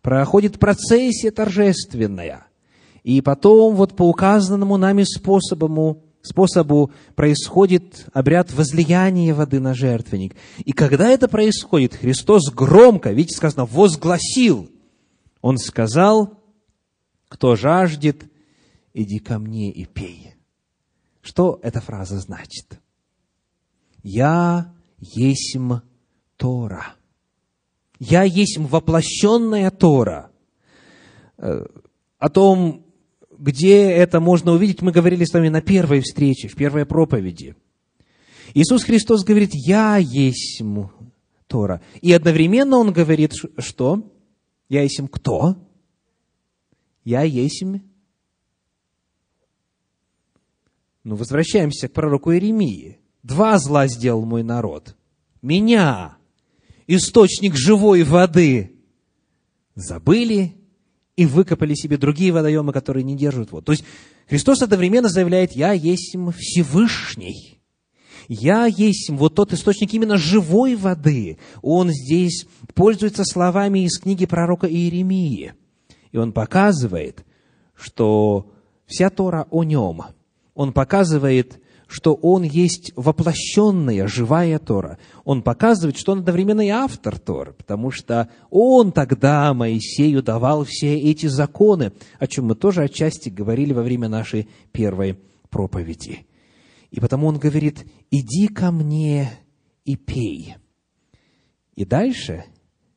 [0.00, 2.46] проходит процессия торжественная.
[3.02, 10.36] И потом вот по указанному нами способу, способу происходит обряд возлияния воды на жертвенник.
[10.64, 14.70] И когда это происходит, Христос громко, видите, сказано, возгласил.
[15.42, 16.42] Он сказал,
[17.28, 18.24] кто жаждет,
[18.94, 20.39] иди ко мне и пей.
[21.20, 22.80] Что эта фраза значит?
[24.02, 25.80] Я есмь
[26.36, 26.94] Тора.
[27.98, 30.30] Я есть воплощенная Тора.
[31.36, 31.66] Э,
[32.18, 32.86] о том,
[33.38, 37.56] где это можно увидеть, мы говорили с вами на первой встрече, в первой проповеди.
[38.54, 40.62] Иисус Христос говорит, я есть
[41.46, 41.82] Тора.
[42.00, 44.12] И одновременно Он говорит, что?
[44.68, 45.56] Я есть кто?
[47.04, 47.64] Я есть
[51.02, 52.98] Ну, возвращаемся к пророку Иеремии.
[53.22, 54.96] Два зла сделал мой народ.
[55.42, 56.16] Меня,
[56.86, 58.72] источник живой воды,
[59.74, 60.54] забыли
[61.16, 63.66] и выкопали себе другие водоемы, которые не держат воду.
[63.66, 63.84] То есть
[64.28, 67.58] Христос одновременно заявляет, я есть Всевышний.
[68.28, 71.38] Я есть вот тот источник именно живой воды.
[71.62, 75.54] Он здесь пользуется словами из книги пророка Иеремии.
[76.12, 77.24] И он показывает,
[77.74, 78.52] что
[78.86, 80.02] вся Тора о нем.
[80.60, 84.98] Он показывает, что он есть воплощенная, живая Тора.
[85.24, 90.98] Он показывает, что он одновременно и автор Торы, потому что он тогда Моисею давал все
[90.98, 96.26] эти законы, о чем мы тоже отчасти говорили во время нашей первой проповеди.
[96.90, 99.30] И потому он говорит, иди ко мне
[99.86, 100.56] и пей.
[101.74, 102.44] И дальше,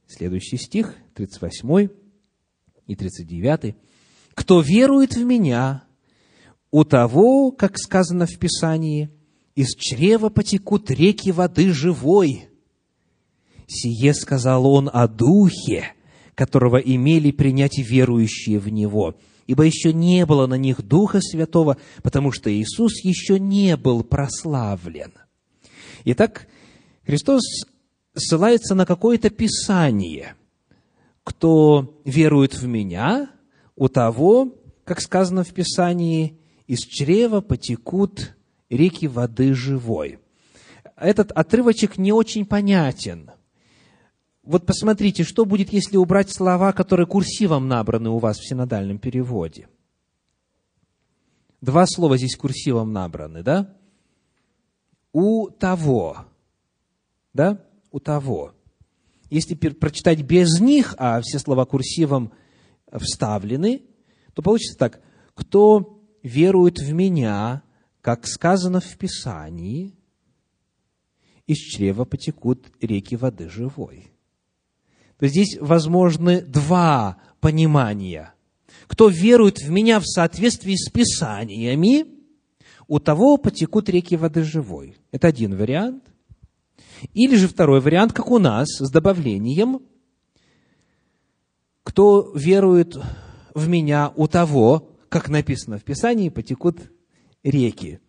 [0.05, 1.87] следующий стих, 38
[2.87, 3.77] и 39.
[4.33, 5.85] «Кто верует в Меня,
[6.73, 9.11] у того, как сказано в Писании,
[9.53, 12.47] из чрева потекут реки воды живой.
[13.67, 15.93] Сие сказал он о Духе,
[16.33, 19.13] которого имели принять верующие в Него,
[19.45, 25.13] ибо еще не было на них Духа Святого, потому что Иисус еще не был прославлен.
[26.05, 26.47] Итак,
[27.05, 27.43] Христос
[28.15, 30.33] ссылается на какое-то Писание.
[31.23, 33.29] Кто верует в Меня,
[33.75, 34.55] у того,
[34.85, 36.39] как сказано в Писании,
[36.73, 38.35] из чрева потекут
[38.69, 40.19] реки воды живой.
[40.95, 43.29] Этот отрывочек не очень понятен.
[44.41, 49.67] Вот посмотрите, что будет, если убрать слова, которые курсивом набраны у вас в синодальном переводе.
[51.61, 53.77] Два слова здесь курсивом набраны, да?
[55.13, 56.25] У того.
[57.33, 57.63] Да?
[57.91, 58.53] У того.
[59.29, 62.33] Если прочитать без них, а все слова курсивом
[62.91, 63.83] вставлены,
[64.33, 65.01] то получится так.
[65.35, 65.92] Кто
[66.23, 67.61] верует в меня,
[68.01, 69.93] как сказано в Писании,
[71.45, 74.07] из чрева потекут реки воды живой.
[75.19, 78.33] То здесь возможны два понимания.
[78.87, 82.05] Кто верует в меня в соответствии с Писаниями,
[82.87, 84.95] у того потекут реки воды живой.
[85.11, 86.03] Это один вариант.
[87.13, 89.81] Или же второй вариант, как у нас, с добавлением,
[91.83, 92.97] кто верует
[93.53, 96.91] в меня, у того как написано в Писании, потекут
[97.43, 97.99] реки.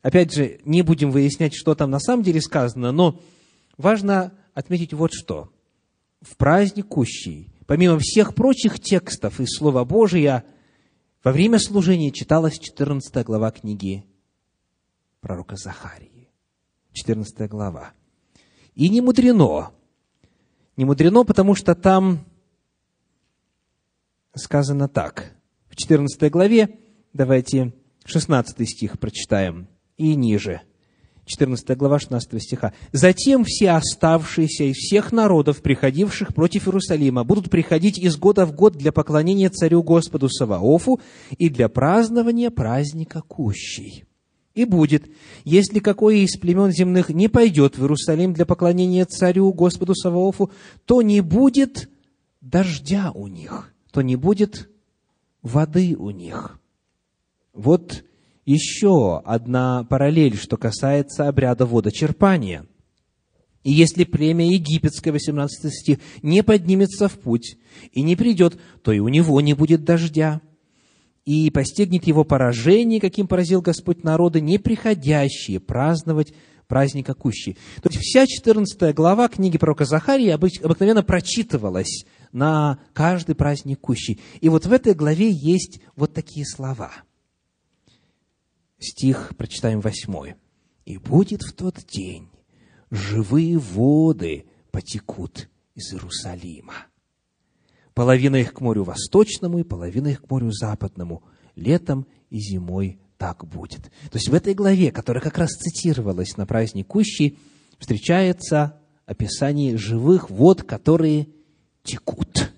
[0.00, 3.20] Опять же, не будем выяснять, что там на самом деле сказано, но
[3.76, 5.52] важно отметить вот что.
[6.20, 10.44] В праздник Кущий, помимо всех прочих текстов из Слова Божия,
[11.24, 14.04] во время служения читалась 14 глава книги
[15.20, 16.30] пророка Захарии.
[16.92, 17.92] 14 глава.
[18.76, 19.72] И не мудрено.
[20.76, 22.24] Не мудрено, потому что там
[24.36, 25.34] сказано так.
[25.72, 26.68] В 14 главе,
[27.14, 27.72] давайте
[28.04, 30.60] 16 стих прочитаем и ниже.
[31.24, 32.74] 14 глава 16 стиха.
[32.92, 38.76] «Затем все оставшиеся из всех народов, приходивших против Иерусалима, будут приходить из года в год
[38.76, 41.00] для поклонения царю Господу Саваофу
[41.38, 44.04] и для празднования праздника Кущей.
[44.54, 45.04] И будет,
[45.44, 50.50] если какое из племен земных не пойдет в Иерусалим для поклонения царю Господу Саваофу,
[50.84, 51.88] то не будет
[52.42, 54.68] дождя у них, то не будет
[55.42, 56.58] воды у них».
[57.52, 58.04] Вот
[58.44, 62.66] еще одна параллель, что касается обряда водочерпания.
[63.62, 67.56] И если племя египетское, 18 стих, не поднимется в путь
[67.92, 70.40] и не придет, то и у него не будет дождя,
[71.24, 76.34] и постигнет его поражение, каким поразил Господь народы, не приходящие праздновать
[76.66, 77.56] праздника Кущи.
[77.80, 84.18] То есть вся 14 глава книги пророка Захарии обыкновенно прочитывалась на каждый праздник Кущи.
[84.40, 86.90] И вот в этой главе есть вот такие слова–
[88.82, 90.34] стих, прочитаем восьмой.
[90.84, 92.28] «И будет в тот день
[92.90, 96.74] живые воды потекут из Иерусалима.
[97.94, 101.22] Половина их к морю восточному и половина их к морю западному.
[101.54, 103.82] Летом и зимой так будет».
[104.10, 107.38] То есть в этой главе, которая как раз цитировалась на праздник Кущи,
[107.78, 111.28] встречается описание живых вод, которые
[111.82, 112.52] текут.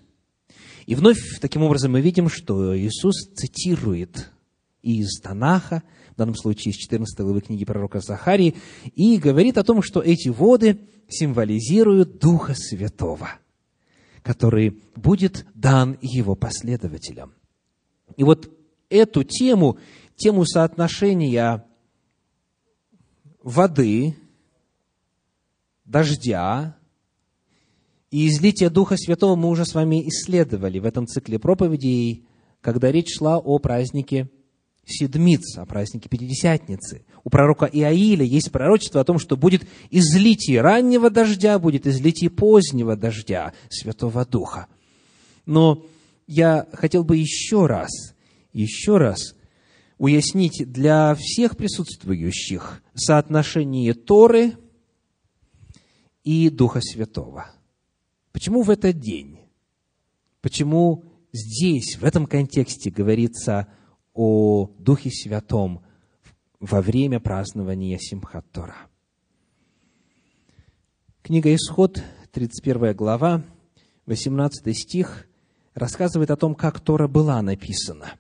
[0.87, 4.31] И вновь таким образом мы видим, что Иисус цитирует
[4.83, 8.55] из Танаха, в данном случае из 14 главы книги пророка Захарии,
[8.95, 13.31] и говорит о том, что эти воды символизируют Духа Святого,
[14.23, 17.35] который будет дан его последователям.
[18.17, 18.51] И вот
[18.91, 19.79] эту тему,
[20.17, 21.65] тему соотношения
[23.43, 24.17] воды,
[25.85, 26.77] дождя
[28.15, 32.29] и излития Духа Святого мы уже с вами исследовали в этом цикле проповедей,
[32.61, 34.31] когда речь шла о празднике
[34.87, 37.05] Седмиц, о празднике Пятидесятницы.
[37.25, 42.95] У пророка Иаиля есть пророчество о том, что будет излитие раннего дождя, будет излитие позднего
[42.95, 44.69] дождя Святого Духа.
[45.45, 45.85] Но
[46.29, 47.91] я хотел бы еще раз,
[48.53, 49.35] еще раз
[49.99, 54.53] уяснить для всех присутствующих соотношение Торы
[56.23, 57.47] и Духа Святого.
[58.35, 59.39] Почему в этот день?
[60.41, 63.69] Почему здесь, в этом контексте говорится
[64.13, 65.85] о Духе Святом
[66.59, 68.89] во время празднования Симхат Тора.
[71.23, 73.45] Книга Исход, 31 глава,
[74.07, 75.29] 18 стих,
[75.75, 78.15] рассказывает о том, как Тора была написана.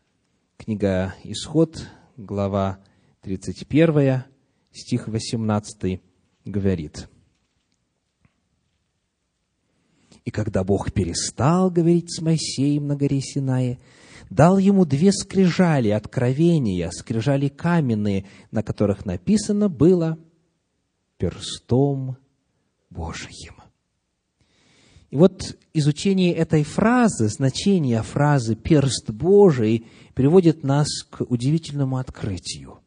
[0.56, 2.78] Книга Исход, глава
[3.22, 4.22] 31,
[4.70, 6.00] стих 18
[6.44, 7.08] говорит.
[10.24, 13.78] «И когда Бог перестал говорить с Моисеем на горе Синае,
[14.30, 20.18] дал ему две скрижали откровения, скрижали каменные, на которых написано было
[21.18, 22.16] «перстом
[22.90, 23.54] Божиим».
[25.10, 32.80] И вот изучение этой фразы, значение фразы «перст Божий» приводит нас к удивительному открытию.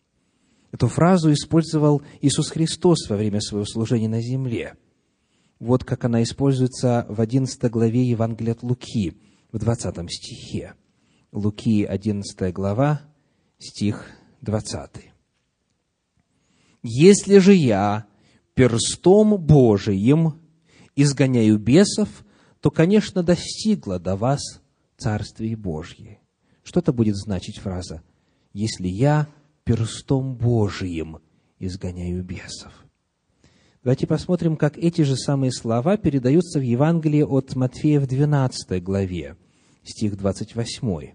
[0.73, 4.75] Эту фразу использовал Иисус Христос во время своего служения на земле.
[5.59, 9.17] Вот как она используется в 11 главе Евангелия от Луки,
[9.51, 10.73] в 20 стихе.
[11.31, 13.01] Луки, 11 глава,
[13.57, 14.05] стих
[14.41, 15.11] 20.
[16.83, 18.05] «Если же я
[18.53, 20.39] перстом Божиим
[20.95, 22.09] изгоняю бесов,
[22.61, 24.41] то, конечно, достигла до вас
[24.97, 26.19] Царствие Божье».
[26.63, 28.03] Что это будет значить фраза
[28.53, 29.27] «если я
[29.63, 31.19] перстом Божиим
[31.59, 32.86] изгоняю бесов»?
[33.87, 39.37] Давайте посмотрим, как эти же самые слова передаются в Евангелии от Матфея в 12 главе,
[39.81, 41.13] стих 28.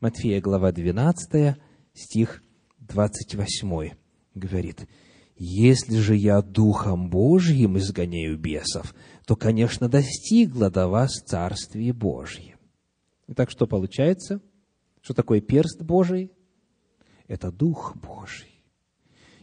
[0.00, 1.54] Матфея, глава 12,
[1.94, 2.42] стих
[2.80, 3.92] 28
[4.34, 4.88] говорит,
[5.36, 8.92] «Если же я Духом Божьим изгоняю бесов,
[9.24, 12.56] то, конечно, достигло до вас Царствие Божье».
[13.28, 14.40] Итак, что получается?
[15.00, 16.32] Что такое перст Божий?
[17.28, 18.64] Это Дух Божий.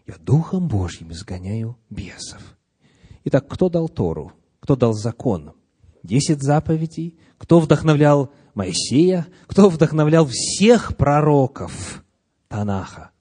[0.05, 2.56] Я Духом Божьим изгоняю бесов.
[3.29, 4.31] Итак, кто дал Тору?
[4.61, 5.51] Кто дал закон?
[6.01, 7.19] Десять заповедей?
[7.37, 12.05] Кто вдохновлял Моисея, кто вдохновлял всех пророков
[12.47, 13.11] Танаха?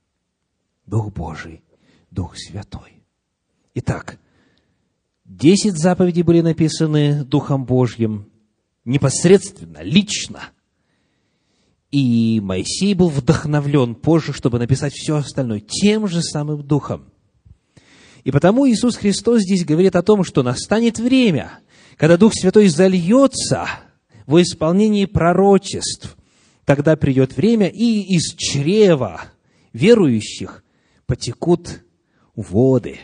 [0.86, 1.64] Дух Божий.
[2.12, 3.02] Дух Святой.
[3.74, 4.20] Итак,
[5.24, 8.30] десять заповедей были написаны Духом Божьим
[8.84, 10.50] непосредственно, лично.
[11.90, 17.11] И Моисей был вдохновлен позже, чтобы написать все остальное тем же самым Духом.
[18.26, 21.60] И потому Иисус Христос здесь говорит о том, что настанет время,
[21.96, 23.68] когда Дух Святой зальется
[24.26, 26.16] во исполнении пророчеств.
[26.64, 29.26] Тогда придет время, и из чрева
[29.72, 30.64] верующих
[31.06, 31.84] потекут
[32.34, 32.98] воды.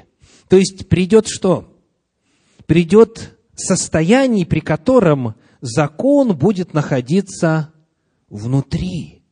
[0.49, 1.73] То есть придет что?
[2.67, 7.73] Придет состояние, при котором закон будет находиться
[8.29, 9.23] внутри,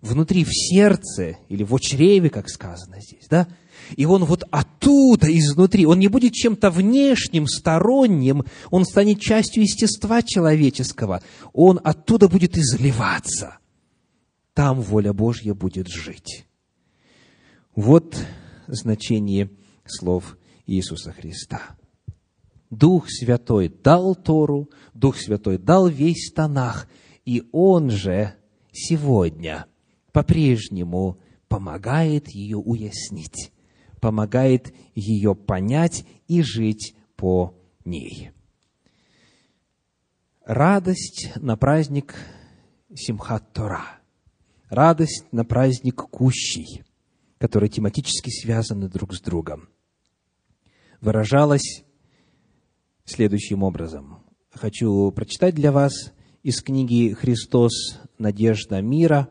[0.00, 3.46] внутри в сердце или в чреве, как сказано здесь, да?
[3.94, 10.22] И он вот оттуда, изнутри, он не будет чем-то внешним, сторонним, он станет частью естества
[10.22, 11.22] человеческого,
[11.52, 13.58] он оттуда будет изливаться.
[14.54, 16.46] Там воля Божья будет жить.
[17.74, 18.16] Вот
[18.66, 19.50] значение
[19.84, 21.76] слов Иисуса Христа.
[22.70, 26.88] Дух Святой дал Тору, Дух Святой дал весь Танах,
[27.24, 28.34] и Он же
[28.72, 29.66] сегодня
[30.12, 31.18] по-прежнему
[31.48, 33.52] помогает ее уяснить,
[34.06, 38.30] помогает ее понять и жить по ней.
[40.44, 42.14] Радость на праздник
[42.94, 43.98] Симхат Тора.
[44.68, 46.84] Радость на праздник Кущий,
[47.38, 49.68] которые тематически связаны друг с другом,
[51.00, 51.82] выражалась
[53.06, 54.24] следующим образом.
[54.52, 56.12] Хочу прочитать для вас
[56.44, 57.98] из книги «Христос.
[58.18, 59.30] Надежда мира»,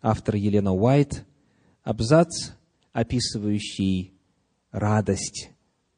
[0.00, 1.26] автор Елена Уайт,
[1.82, 2.52] абзац,
[2.98, 4.12] описывающий
[4.72, 5.50] радость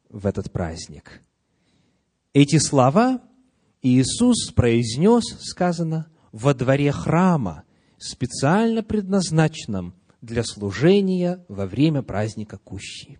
[0.07, 1.23] в этот праздник.
[2.33, 3.21] Эти слова
[3.81, 7.63] Иисус произнес, сказано, во дворе храма,
[7.97, 13.19] специально предназначенном для служения во время праздника Кущи.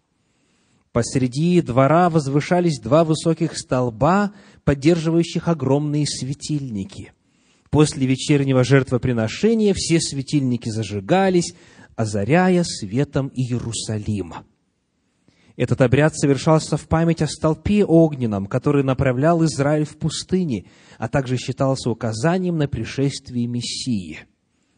[0.91, 7.13] Посреди двора возвышались два высоких столба, поддерживающих огромные светильники.
[7.71, 11.55] После вечернего жертвоприношения все светильники зажигались,
[11.95, 14.45] озаряя светом Иерусалима.
[15.57, 20.65] Этот обряд совершался в память о столпе огненном, который направлял Израиль в пустыне,
[20.97, 24.19] а также считался указанием на пришествие Мессии.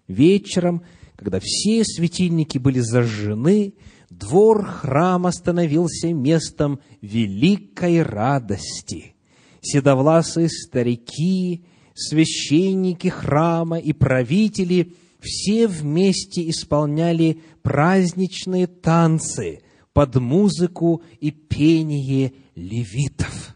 [0.07, 0.84] Вечером,
[1.16, 3.76] когда все светильники были зажжены,
[4.09, 9.16] двор храма становился местом великой радости.
[9.61, 14.93] Седовласые старики, священники храма и правители
[15.24, 19.61] все вместе исполняли праздничные танцы
[19.93, 23.55] под музыку и пение левитов.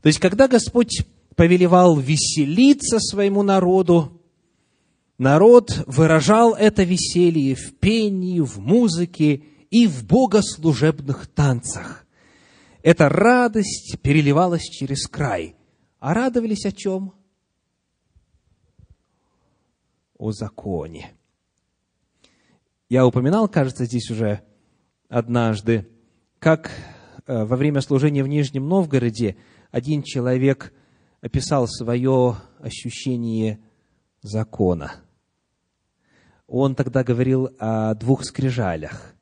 [0.00, 1.04] То есть, когда Господь
[1.36, 4.20] повелевал веселиться своему народу,
[5.18, 12.06] народ выражал это веселье в пении, в музыке и в богослужебных танцах.
[12.82, 15.54] Эта радость переливалась через край.
[16.00, 17.12] А радовались о чем?
[20.22, 21.12] О законе.
[22.88, 24.42] Я упоминал, кажется, здесь уже
[25.08, 25.88] однажды,
[26.38, 26.70] как
[27.26, 29.36] э, во время служения в Нижнем Новгороде
[29.70, 30.72] один человек
[31.20, 33.60] описал свое ощущение
[34.22, 34.92] закона–
[36.54, 39.14] он тогда говорил о двух скрижалях.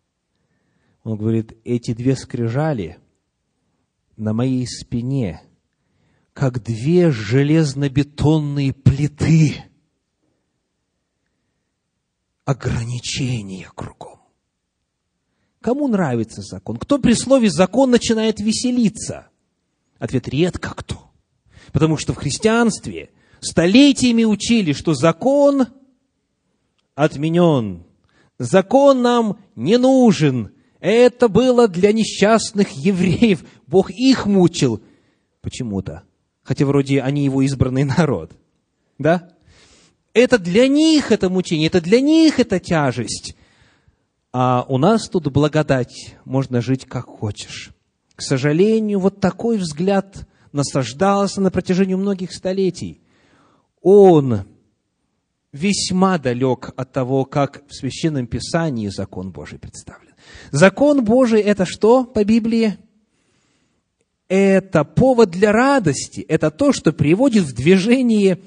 [1.05, 2.99] Он говорит, эти две скрижали
[4.17, 5.41] на моей спине,
[6.33, 9.63] как две железнобетонные плиты.
[12.51, 14.19] Ограничения кругом.
[15.61, 16.79] Кому нравится закон?
[16.79, 19.29] Кто при слове «закон» начинает веселиться?
[20.01, 21.13] Ответ– редко кто.
[21.71, 25.69] Потому что в христианстве столетиями учили, что закон
[26.97, 27.85] отменен.
[28.41, 30.51] Закон нам не нужен.
[30.81, 33.45] Это было для несчастных евреев.
[33.69, 34.83] Бог их мучил
[35.41, 36.03] почему-то.
[36.43, 38.33] Хотя вроде они его избранный народ.
[38.99, 39.37] Да?
[40.13, 43.37] Это для них это мучение, это для них это тяжесть.
[44.33, 47.71] А у нас тут благодать, можно жить как хочешь.
[48.15, 53.01] К сожалению, вот такой взгляд насаждался на протяжении многих столетий.
[53.83, 54.45] Он
[55.53, 60.15] весьма далек от того, как в Священном Писании закон Божий представлен.
[60.51, 62.77] Закон Божий– это что по Библии?
[64.29, 68.39] Это повод для радости, это то, что приводит в движение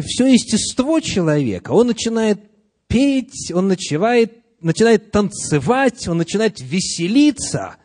[0.00, 1.72] все естество человека.
[1.72, 2.40] Он начинает
[2.86, 7.76] петь, он начинает, начинает танцевать, он начинает веселиться,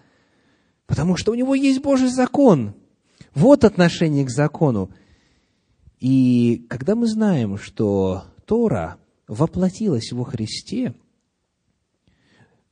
[0.85, 2.75] потому что у него есть Божий закон.
[3.33, 4.91] Вот отношение к закону.
[5.99, 8.97] И когда мы знаем, что Тора
[9.27, 10.93] воплотилась во Христе,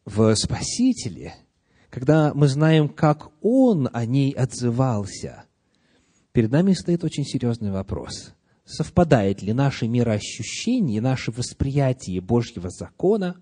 [0.05, 1.35] в Спасителе,
[1.89, 5.45] когда мы знаем, как Он о ней отзывался,
[6.31, 8.33] перед нами стоит очень серьезный вопрос.
[8.65, 13.41] Совпадает ли наше мироощущение, наше восприятие Божьего закона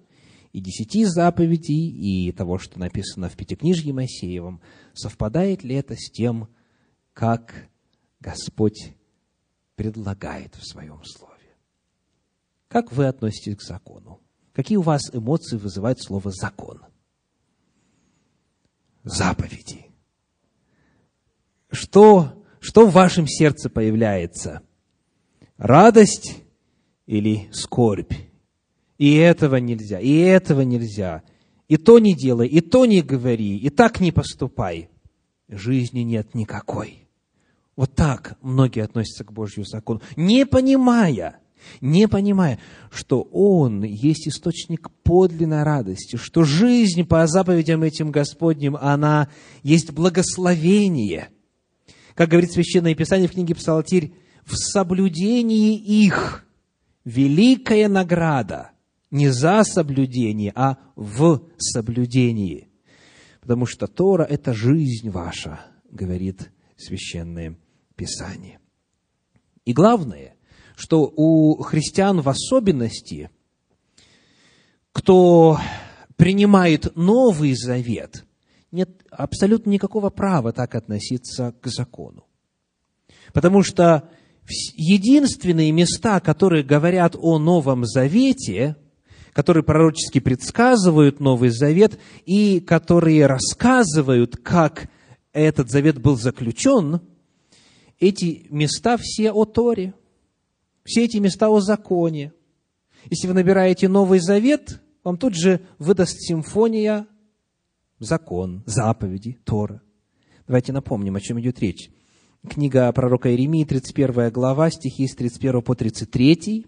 [0.52, 4.62] и десяти заповедей, и того, что написано в Пятикнижье Моисеевом,
[4.94, 6.50] совпадает ли это с тем,
[7.14, 7.70] как
[8.20, 8.96] Господь
[9.76, 11.32] предлагает в своем слове?
[12.68, 14.22] Как вы относитесь к закону?
[14.54, 16.82] Какие у вас эмоции вызывает слово «закон»?
[19.04, 19.88] Заповеди.
[21.72, 24.62] Что, что в вашем сердце появляется?
[25.62, 26.38] Радость
[27.06, 28.14] или скорбь?
[28.98, 31.22] И этого нельзя, и этого нельзя.
[31.68, 34.90] И то не делай, и то не говори, и так не поступай.
[35.48, 37.08] Жизни нет никакой.
[37.76, 41.38] Вот так многие относятся к Божьему закону, не понимая,
[41.80, 42.58] не понимая,
[42.90, 49.30] что Он есть источник подлинной радости, что жизнь по заповедям этим Господним, она
[49.62, 51.30] есть благословение.
[52.16, 54.14] Как говорит Священное Писание в книге Псалтирь,
[54.46, 56.46] в соблюдении их
[57.06, 58.72] великая награда,
[59.10, 62.70] не за соблюдение, а в соблюдении.
[63.42, 67.58] Потому что Тора– это жизнь ваша, говорит Священное
[67.96, 68.60] Писание.
[69.66, 70.36] И главное–
[70.82, 73.30] что у христиан в особенности,
[74.92, 75.60] кто
[76.16, 78.26] принимает Новый Завет,
[78.72, 82.26] нет абсолютно никакого права так относиться к закону.
[83.32, 84.10] Потому что
[84.48, 88.76] единственные места, которые говорят о Новом Завете,
[89.34, 94.90] которые пророчески предсказывают Новый Завет и которые рассказывают, как
[95.32, 97.02] этот завет был заключен,
[98.00, 99.94] эти места все о Торе–
[100.84, 102.34] все эти места о законе.
[103.10, 107.08] Если вы набираете Новый Завет, вам тут же выдаст симфония
[108.00, 109.82] закон, заповеди, Тора.
[110.48, 111.90] Давайте напомним, о чем идет речь.
[112.50, 116.66] Книга пророка Иеремии, 31 глава, стихи с 31 по 33.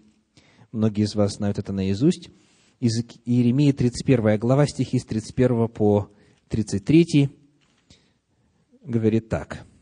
[0.70, 2.30] Многие из вас знают это наизусть.
[2.78, 6.10] Из Иеремии, 31 глава, стихи с 31 по
[6.48, 7.28] 33
[8.84, 9.66] говорит так–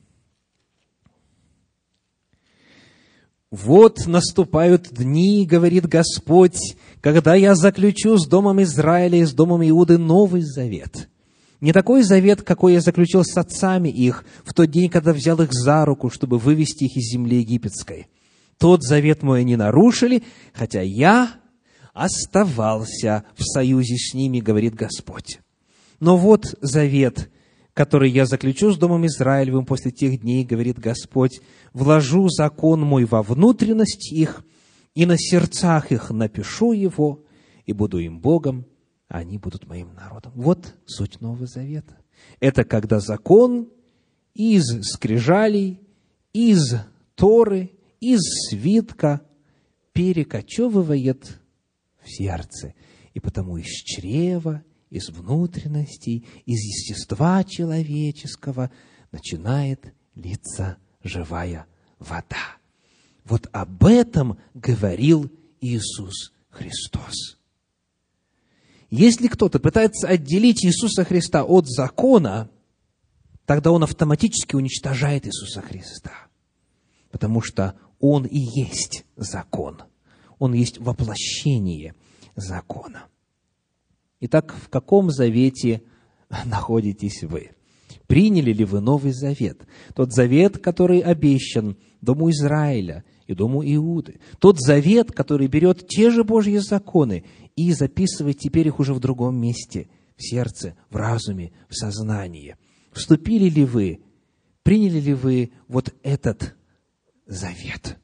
[3.52, 9.98] «Вот наступают дни,— говорит Господь,— когда я заключу с Домом Израиля и с Домом Иуды
[9.98, 11.10] новый завет.
[11.62, 15.52] Не такой завет, какой я заключил с отцами их в тот день, когда взял их
[15.52, 18.08] за руку, чтобы вывести их из земли египетской.
[18.58, 21.30] Тот завет мой они нарушили, хотя я
[21.94, 25.38] оставался в союзе с ними, говорит Господь.
[26.00, 27.30] Но вот завет,
[27.74, 31.42] который я заключу с Домом Израилевым после тех дней, говорит Господь,
[31.72, 34.44] вложу закон мой во внутренность их,
[34.96, 37.24] и на сердцах их напишу его,
[37.66, 38.66] и буду им Богом,
[39.18, 40.32] они будут моим народом.
[40.34, 41.96] Вот суть Нового Завета.
[42.40, 43.68] Это когда закон
[44.34, 45.80] из скрижалей,
[46.32, 46.76] из
[47.14, 49.22] Торы, из свитка
[49.92, 51.40] перекочевывает
[52.02, 52.74] в сердце.
[53.12, 58.70] И потому из чрева из внутренностей, из естества человеческого
[59.10, 61.66] начинает литься живая
[61.98, 62.58] вода.
[63.24, 65.32] Вот об этом говорил
[65.62, 67.38] Иисус Христос.
[68.92, 72.50] Если кто-то пытается отделить Иисуса Христа от закона,
[73.46, 76.12] тогда он автоматически уничтожает Иисуса Христа.
[77.10, 79.80] Потому что он и есть закон.
[80.38, 81.94] Он есть воплощение
[82.36, 83.06] закона.
[84.20, 85.82] Итак, в каком завете
[86.44, 87.52] находитесь вы?
[88.06, 89.62] Приняли ли вы Новый Завет?
[89.94, 94.20] Тот завет, который обещан Дому Израиля и Дому Иуды.
[94.38, 97.24] Тот завет, который берет те же Божьи законы
[97.56, 102.56] и записывает теперь их уже в другом месте, в сердце, в разуме, в сознании.
[102.92, 104.02] Вступили ли вы,
[104.62, 106.54] приняли ли вы вот этот
[107.26, 107.98] завет?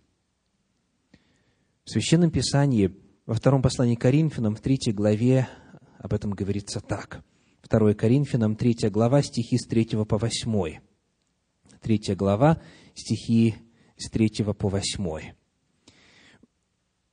[1.85, 2.95] В Священном Писании,
[3.27, 5.49] во втором послании к Коринфянам, в третьей главе,
[5.99, 7.25] об этом говорится так.
[7.69, 10.81] 2 Коринфянам, 3 глава, стихи с 3 по 8.
[11.81, 12.61] 3 глава,
[12.95, 13.57] стихи
[13.97, 15.38] с 3 по 8.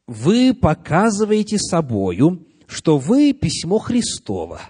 [0.07, 4.61] «Вы показываете собою, что вы письмо Христово,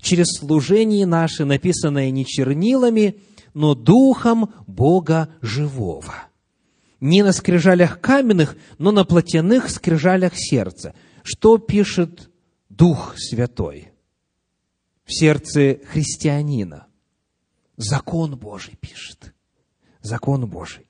[0.00, 3.20] через служение наше, написанное не чернилами,
[3.54, 6.14] но духом Бога живого.
[7.00, 10.94] Не на скрижалях каменных, но на плотяных скрижалях сердца.
[11.22, 12.30] Что пишет
[12.68, 13.92] Дух Святой
[15.04, 16.86] в сердце христианина.
[17.76, 19.34] Закон Божий пишет.
[20.02, 20.89] Закон Божий.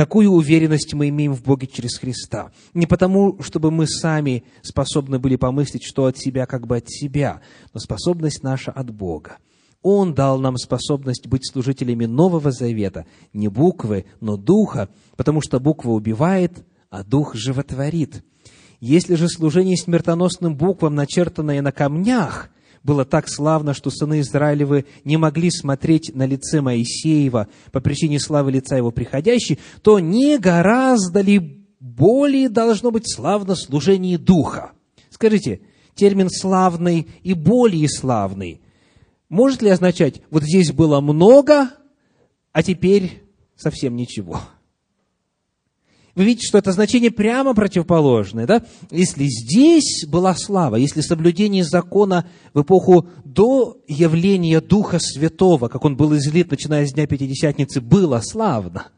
[0.00, 2.52] Такую уверенность мы имеем в Боге через Христа.
[2.72, 7.42] Не потому, чтобы мы сами способны были помыслить, что от себя, как бы от себя,
[7.74, 9.36] но способность наша от Бога.
[9.82, 14.88] Он дал нам способность быть служителями Нового Завета, не буквы, но духа,
[15.18, 18.24] потому что буква убивает, а дух животворит.
[18.80, 22.48] Если же служение смертоносным буквам, начертанное на камнях,
[22.82, 28.52] было так славно, что сыны Израилевы не могли смотреть на лице Моисеева по причине славы
[28.52, 34.72] лица его приходящей, то не гораздо ли более должно быть славно служение Духа?
[35.10, 35.60] Скажите,
[35.94, 38.60] термин «славный» и «более славный»
[39.30, 41.70] может ли означать, вот здесь было много,
[42.52, 43.22] а теперь
[43.56, 44.40] совсем ничего?
[46.20, 48.62] Вы видите, что это значение прямо противоположное, да?
[48.90, 55.96] Если здесь была слава, если соблюдение закона в эпоху до явления Духа Святого, как он
[55.96, 58.88] был излит, начиная с Дня Пятидесятницы, было славно,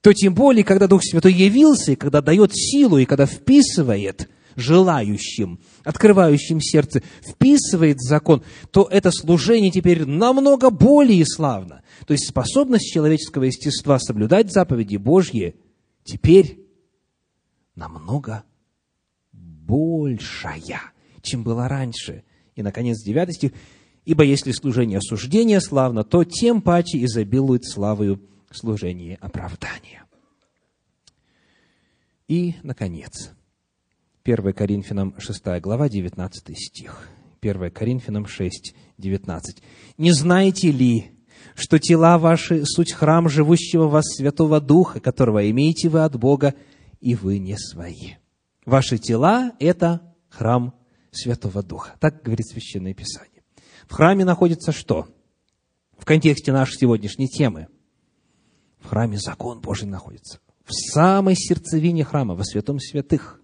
[0.00, 5.60] то тем более, когда Дух Святой явился, и когда дает силу, и когда вписывает желающим,
[5.84, 11.82] открывающим сердце, вписывает закон, то это служение теперь намного более славно.
[12.06, 15.56] То есть способность человеческого естества соблюдать заповеди Божьи–
[16.06, 16.60] теперь
[17.74, 18.44] намного
[19.32, 20.80] большая,
[21.20, 22.24] чем была раньше.
[22.54, 23.52] И, наконец, девятый стих.
[24.04, 30.04] «Ибо если служение осуждения славно, то тем паче изобилует славою служение оправдания».
[32.28, 33.32] И, наконец,
[34.22, 37.08] 1 Коринфянам 6 глава, 19 стих.
[37.40, 39.62] 1 Коринфянам 6, 19.
[39.98, 41.15] «Не знаете ли,
[41.56, 46.54] что тела ваши– суть храм живущего вас Святого Духа, которого имеете вы от Бога,
[47.00, 48.14] и вы не свои.
[48.66, 50.74] Ваши тела– это храм
[51.10, 51.94] Святого Духа.
[51.98, 53.42] Так говорит Священное Писание.
[53.88, 55.08] В храме находится что?
[55.96, 57.68] В контексте нашей сегодняшней темы.
[58.78, 60.40] В храме закон Божий находится.
[60.64, 63.40] В самой сердцевине храма, во святом святых.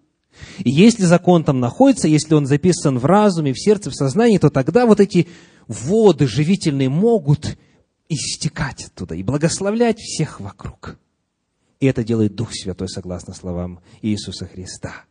[0.59, 4.51] И если закон там находится, если он записан в разуме, в сердце, в сознании, то
[4.51, 5.29] тогда вот эти
[5.67, 7.57] воды живительные могут
[8.13, 10.99] истекать оттуда и благословлять всех вокруг.
[11.81, 15.05] И это делает Дух Святой, согласно словам Иисуса Христа.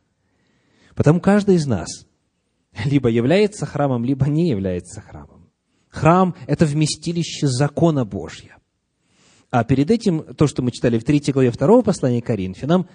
[0.95, 2.05] Потому каждый из нас
[2.85, 5.49] либо является храмом, либо не является храмом.
[5.89, 8.55] Храм– это вместилище закона Божьего.
[9.49, 12.87] А перед этим, то, что мы читали в 3 главе 2 послания Коринфянам,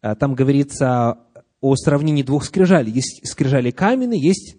[0.00, 1.18] а, там говорится
[1.60, 2.92] о сравнении двух скрижалей.
[2.92, 4.56] Есть скрижали каменные, есть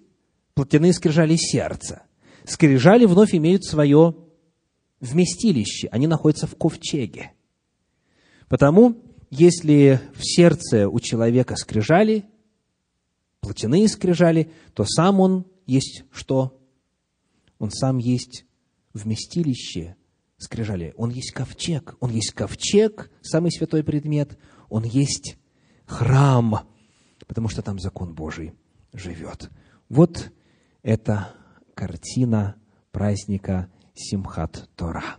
[0.54, 2.04] плотяные скрижали сердца.
[2.46, 4.16] Скрижали вновь имеют свое
[5.00, 7.32] вместилище, они находятся в ковчеге.
[8.48, 8.98] Потому,
[9.30, 12.26] если в сердце у человека скрижали,
[13.42, 16.60] плотяные скрижали, то сам он есть что?
[17.60, 18.46] Он сам есть
[18.94, 19.96] вместилище
[20.38, 20.94] скрижали.
[20.98, 21.96] Он есть ковчег.
[22.00, 24.38] Он есть ковчег, самый святой предмет.
[24.70, 25.38] Он есть
[25.86, 26.68] храм,
[27.28, 28.54] потому что там закон Божий
[28.94, 29.50] живет.
[29.90, 30.32] Вот
[30.82, 31.34] эта
[31.74, 32.56] картина
[32.92, 33.70] праздника
[34.00, 35.18] Симхат Тора.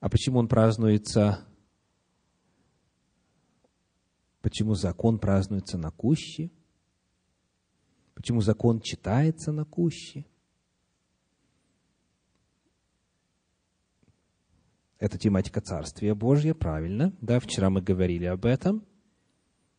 [0.00, 1.46] А почему он празднуется?
[4.42, 6.50] Почему закон празднуется на куще?
[8.14, 10.26] Почему закон читается на куще?
[14.98, 17.14] Это тематика Царствия Божья, правильно.
[17.20, 18.84] Да, вчера мы говорили об этом.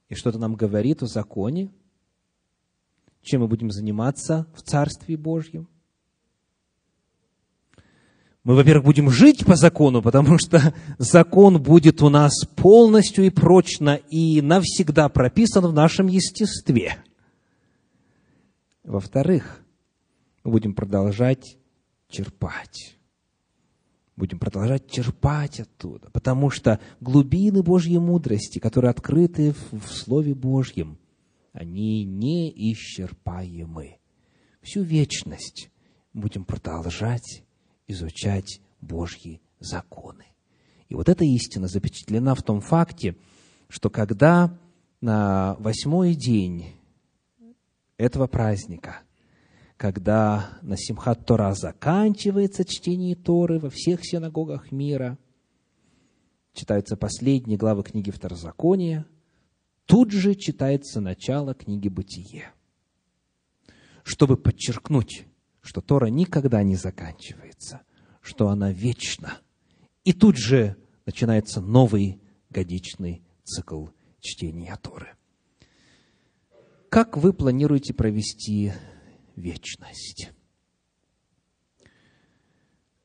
[0.07, 1.73] И что-то нам говорит о законе.
[3.21, 5.67] Чем мы будем заниматься в Царстве Божьем?
[8.43, 13.95] Мы, во-первых, будем жить по закону, потому что закон будет у нас полностью и прочно
[14.09, 16.97] и навсегда прописан в нашем естестве.
[18.83, 19.63] Во-вторых,
[20.43, 21.57] мы будем продолжать
[22.09, 22.97] черпать.
[24.15, 30.97] Будем продолжать черпать оттуда, потому что глубины Божьей мудрости, которые открыты в Слове Божьем,
[31.53, 33.97] они неисчерпаемы.
[34.61, 35.69] Всю вечность
[36.13, 37.43] будем продолжать
[37.91, 40.25] изучать Божьи законы.
[40.89, 43.15] И вот эта истина запечатлена в том факте,
[43.69, 44.57] что когда
[44.99, 46.75] на восьмой день
[47.97, 49.01] этого праздника,
[49.77, 55.17] когда на Симхат Тора заканчивается чтение Торы во всех синагогах мира,
[56.53, 59.05] читаются последние главы книги Второзакония,
[59.85, 62.51] тут же читается начало книги Бытие,
[64.03, 65.25] чтобы подчеркнуть,
[65.61, 67.81] что Тора никогда не заканчивается,
[68.19, 69.37] что она вечна.
[70.03, 73.87] И тут же начинается новый годичный цикл
[74.19, 75.15] чтения Торы.
[76.89, 78.73] Как вы планируете провести
[79.35, 80.31] вечность?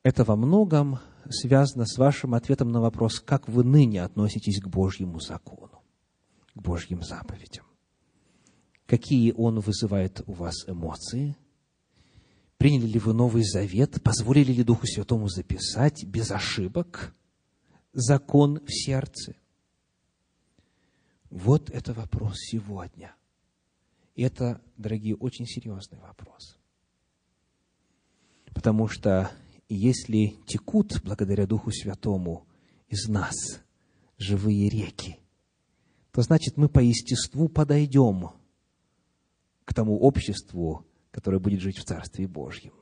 [0.03, 0.99] Это во многом
[1.29, 5.83] связано с вашим ответом на вопрос, как вы ныне относитесь к Божьему закону,
[6.55, 7.65] к Божьим заповедям.
[8.85, 11.35] Какие он вызывает у вас эмоции–
[12.57, 14.01] Приняли ли вы Новый Завет?
[14.01, 17.15] Позволили ли Духу Святому записать без ошибок
[17.93, 19.35] закон в сердце?
[21.29, 23.13] Вот это вопрос сегодня.
[24.15, 26.57] И это, дорогие, очень серьезный вопрос.
[28.55, 29.29] Потому что
[29.69, 32.47] если текут, благодаря Духу Святому,
[32.87, 33.35] из нас
[34.17, 35.19] живые реки,
[36.11, 38.31] то значит мы по естеству подойдем
[39.65, 40.86] к тому обществу,
[41.17, 42.73] которое будет жить в Царстве Божьем.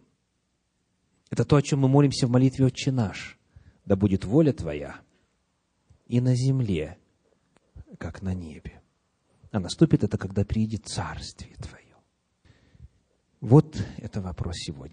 [1.30, 3.40] Это то, о чем мы молимся в молитве «Отче наш».
[3.86, 5.00] Да будет воля Твоя
[6.06, 6.98] и на земле,
[7.98, 8.82] как на небе.
[9.52, 11.96] А наступит это, когда приедет Царствие Твое.
[13.40, 14.92] Вот это вопрос сегодня.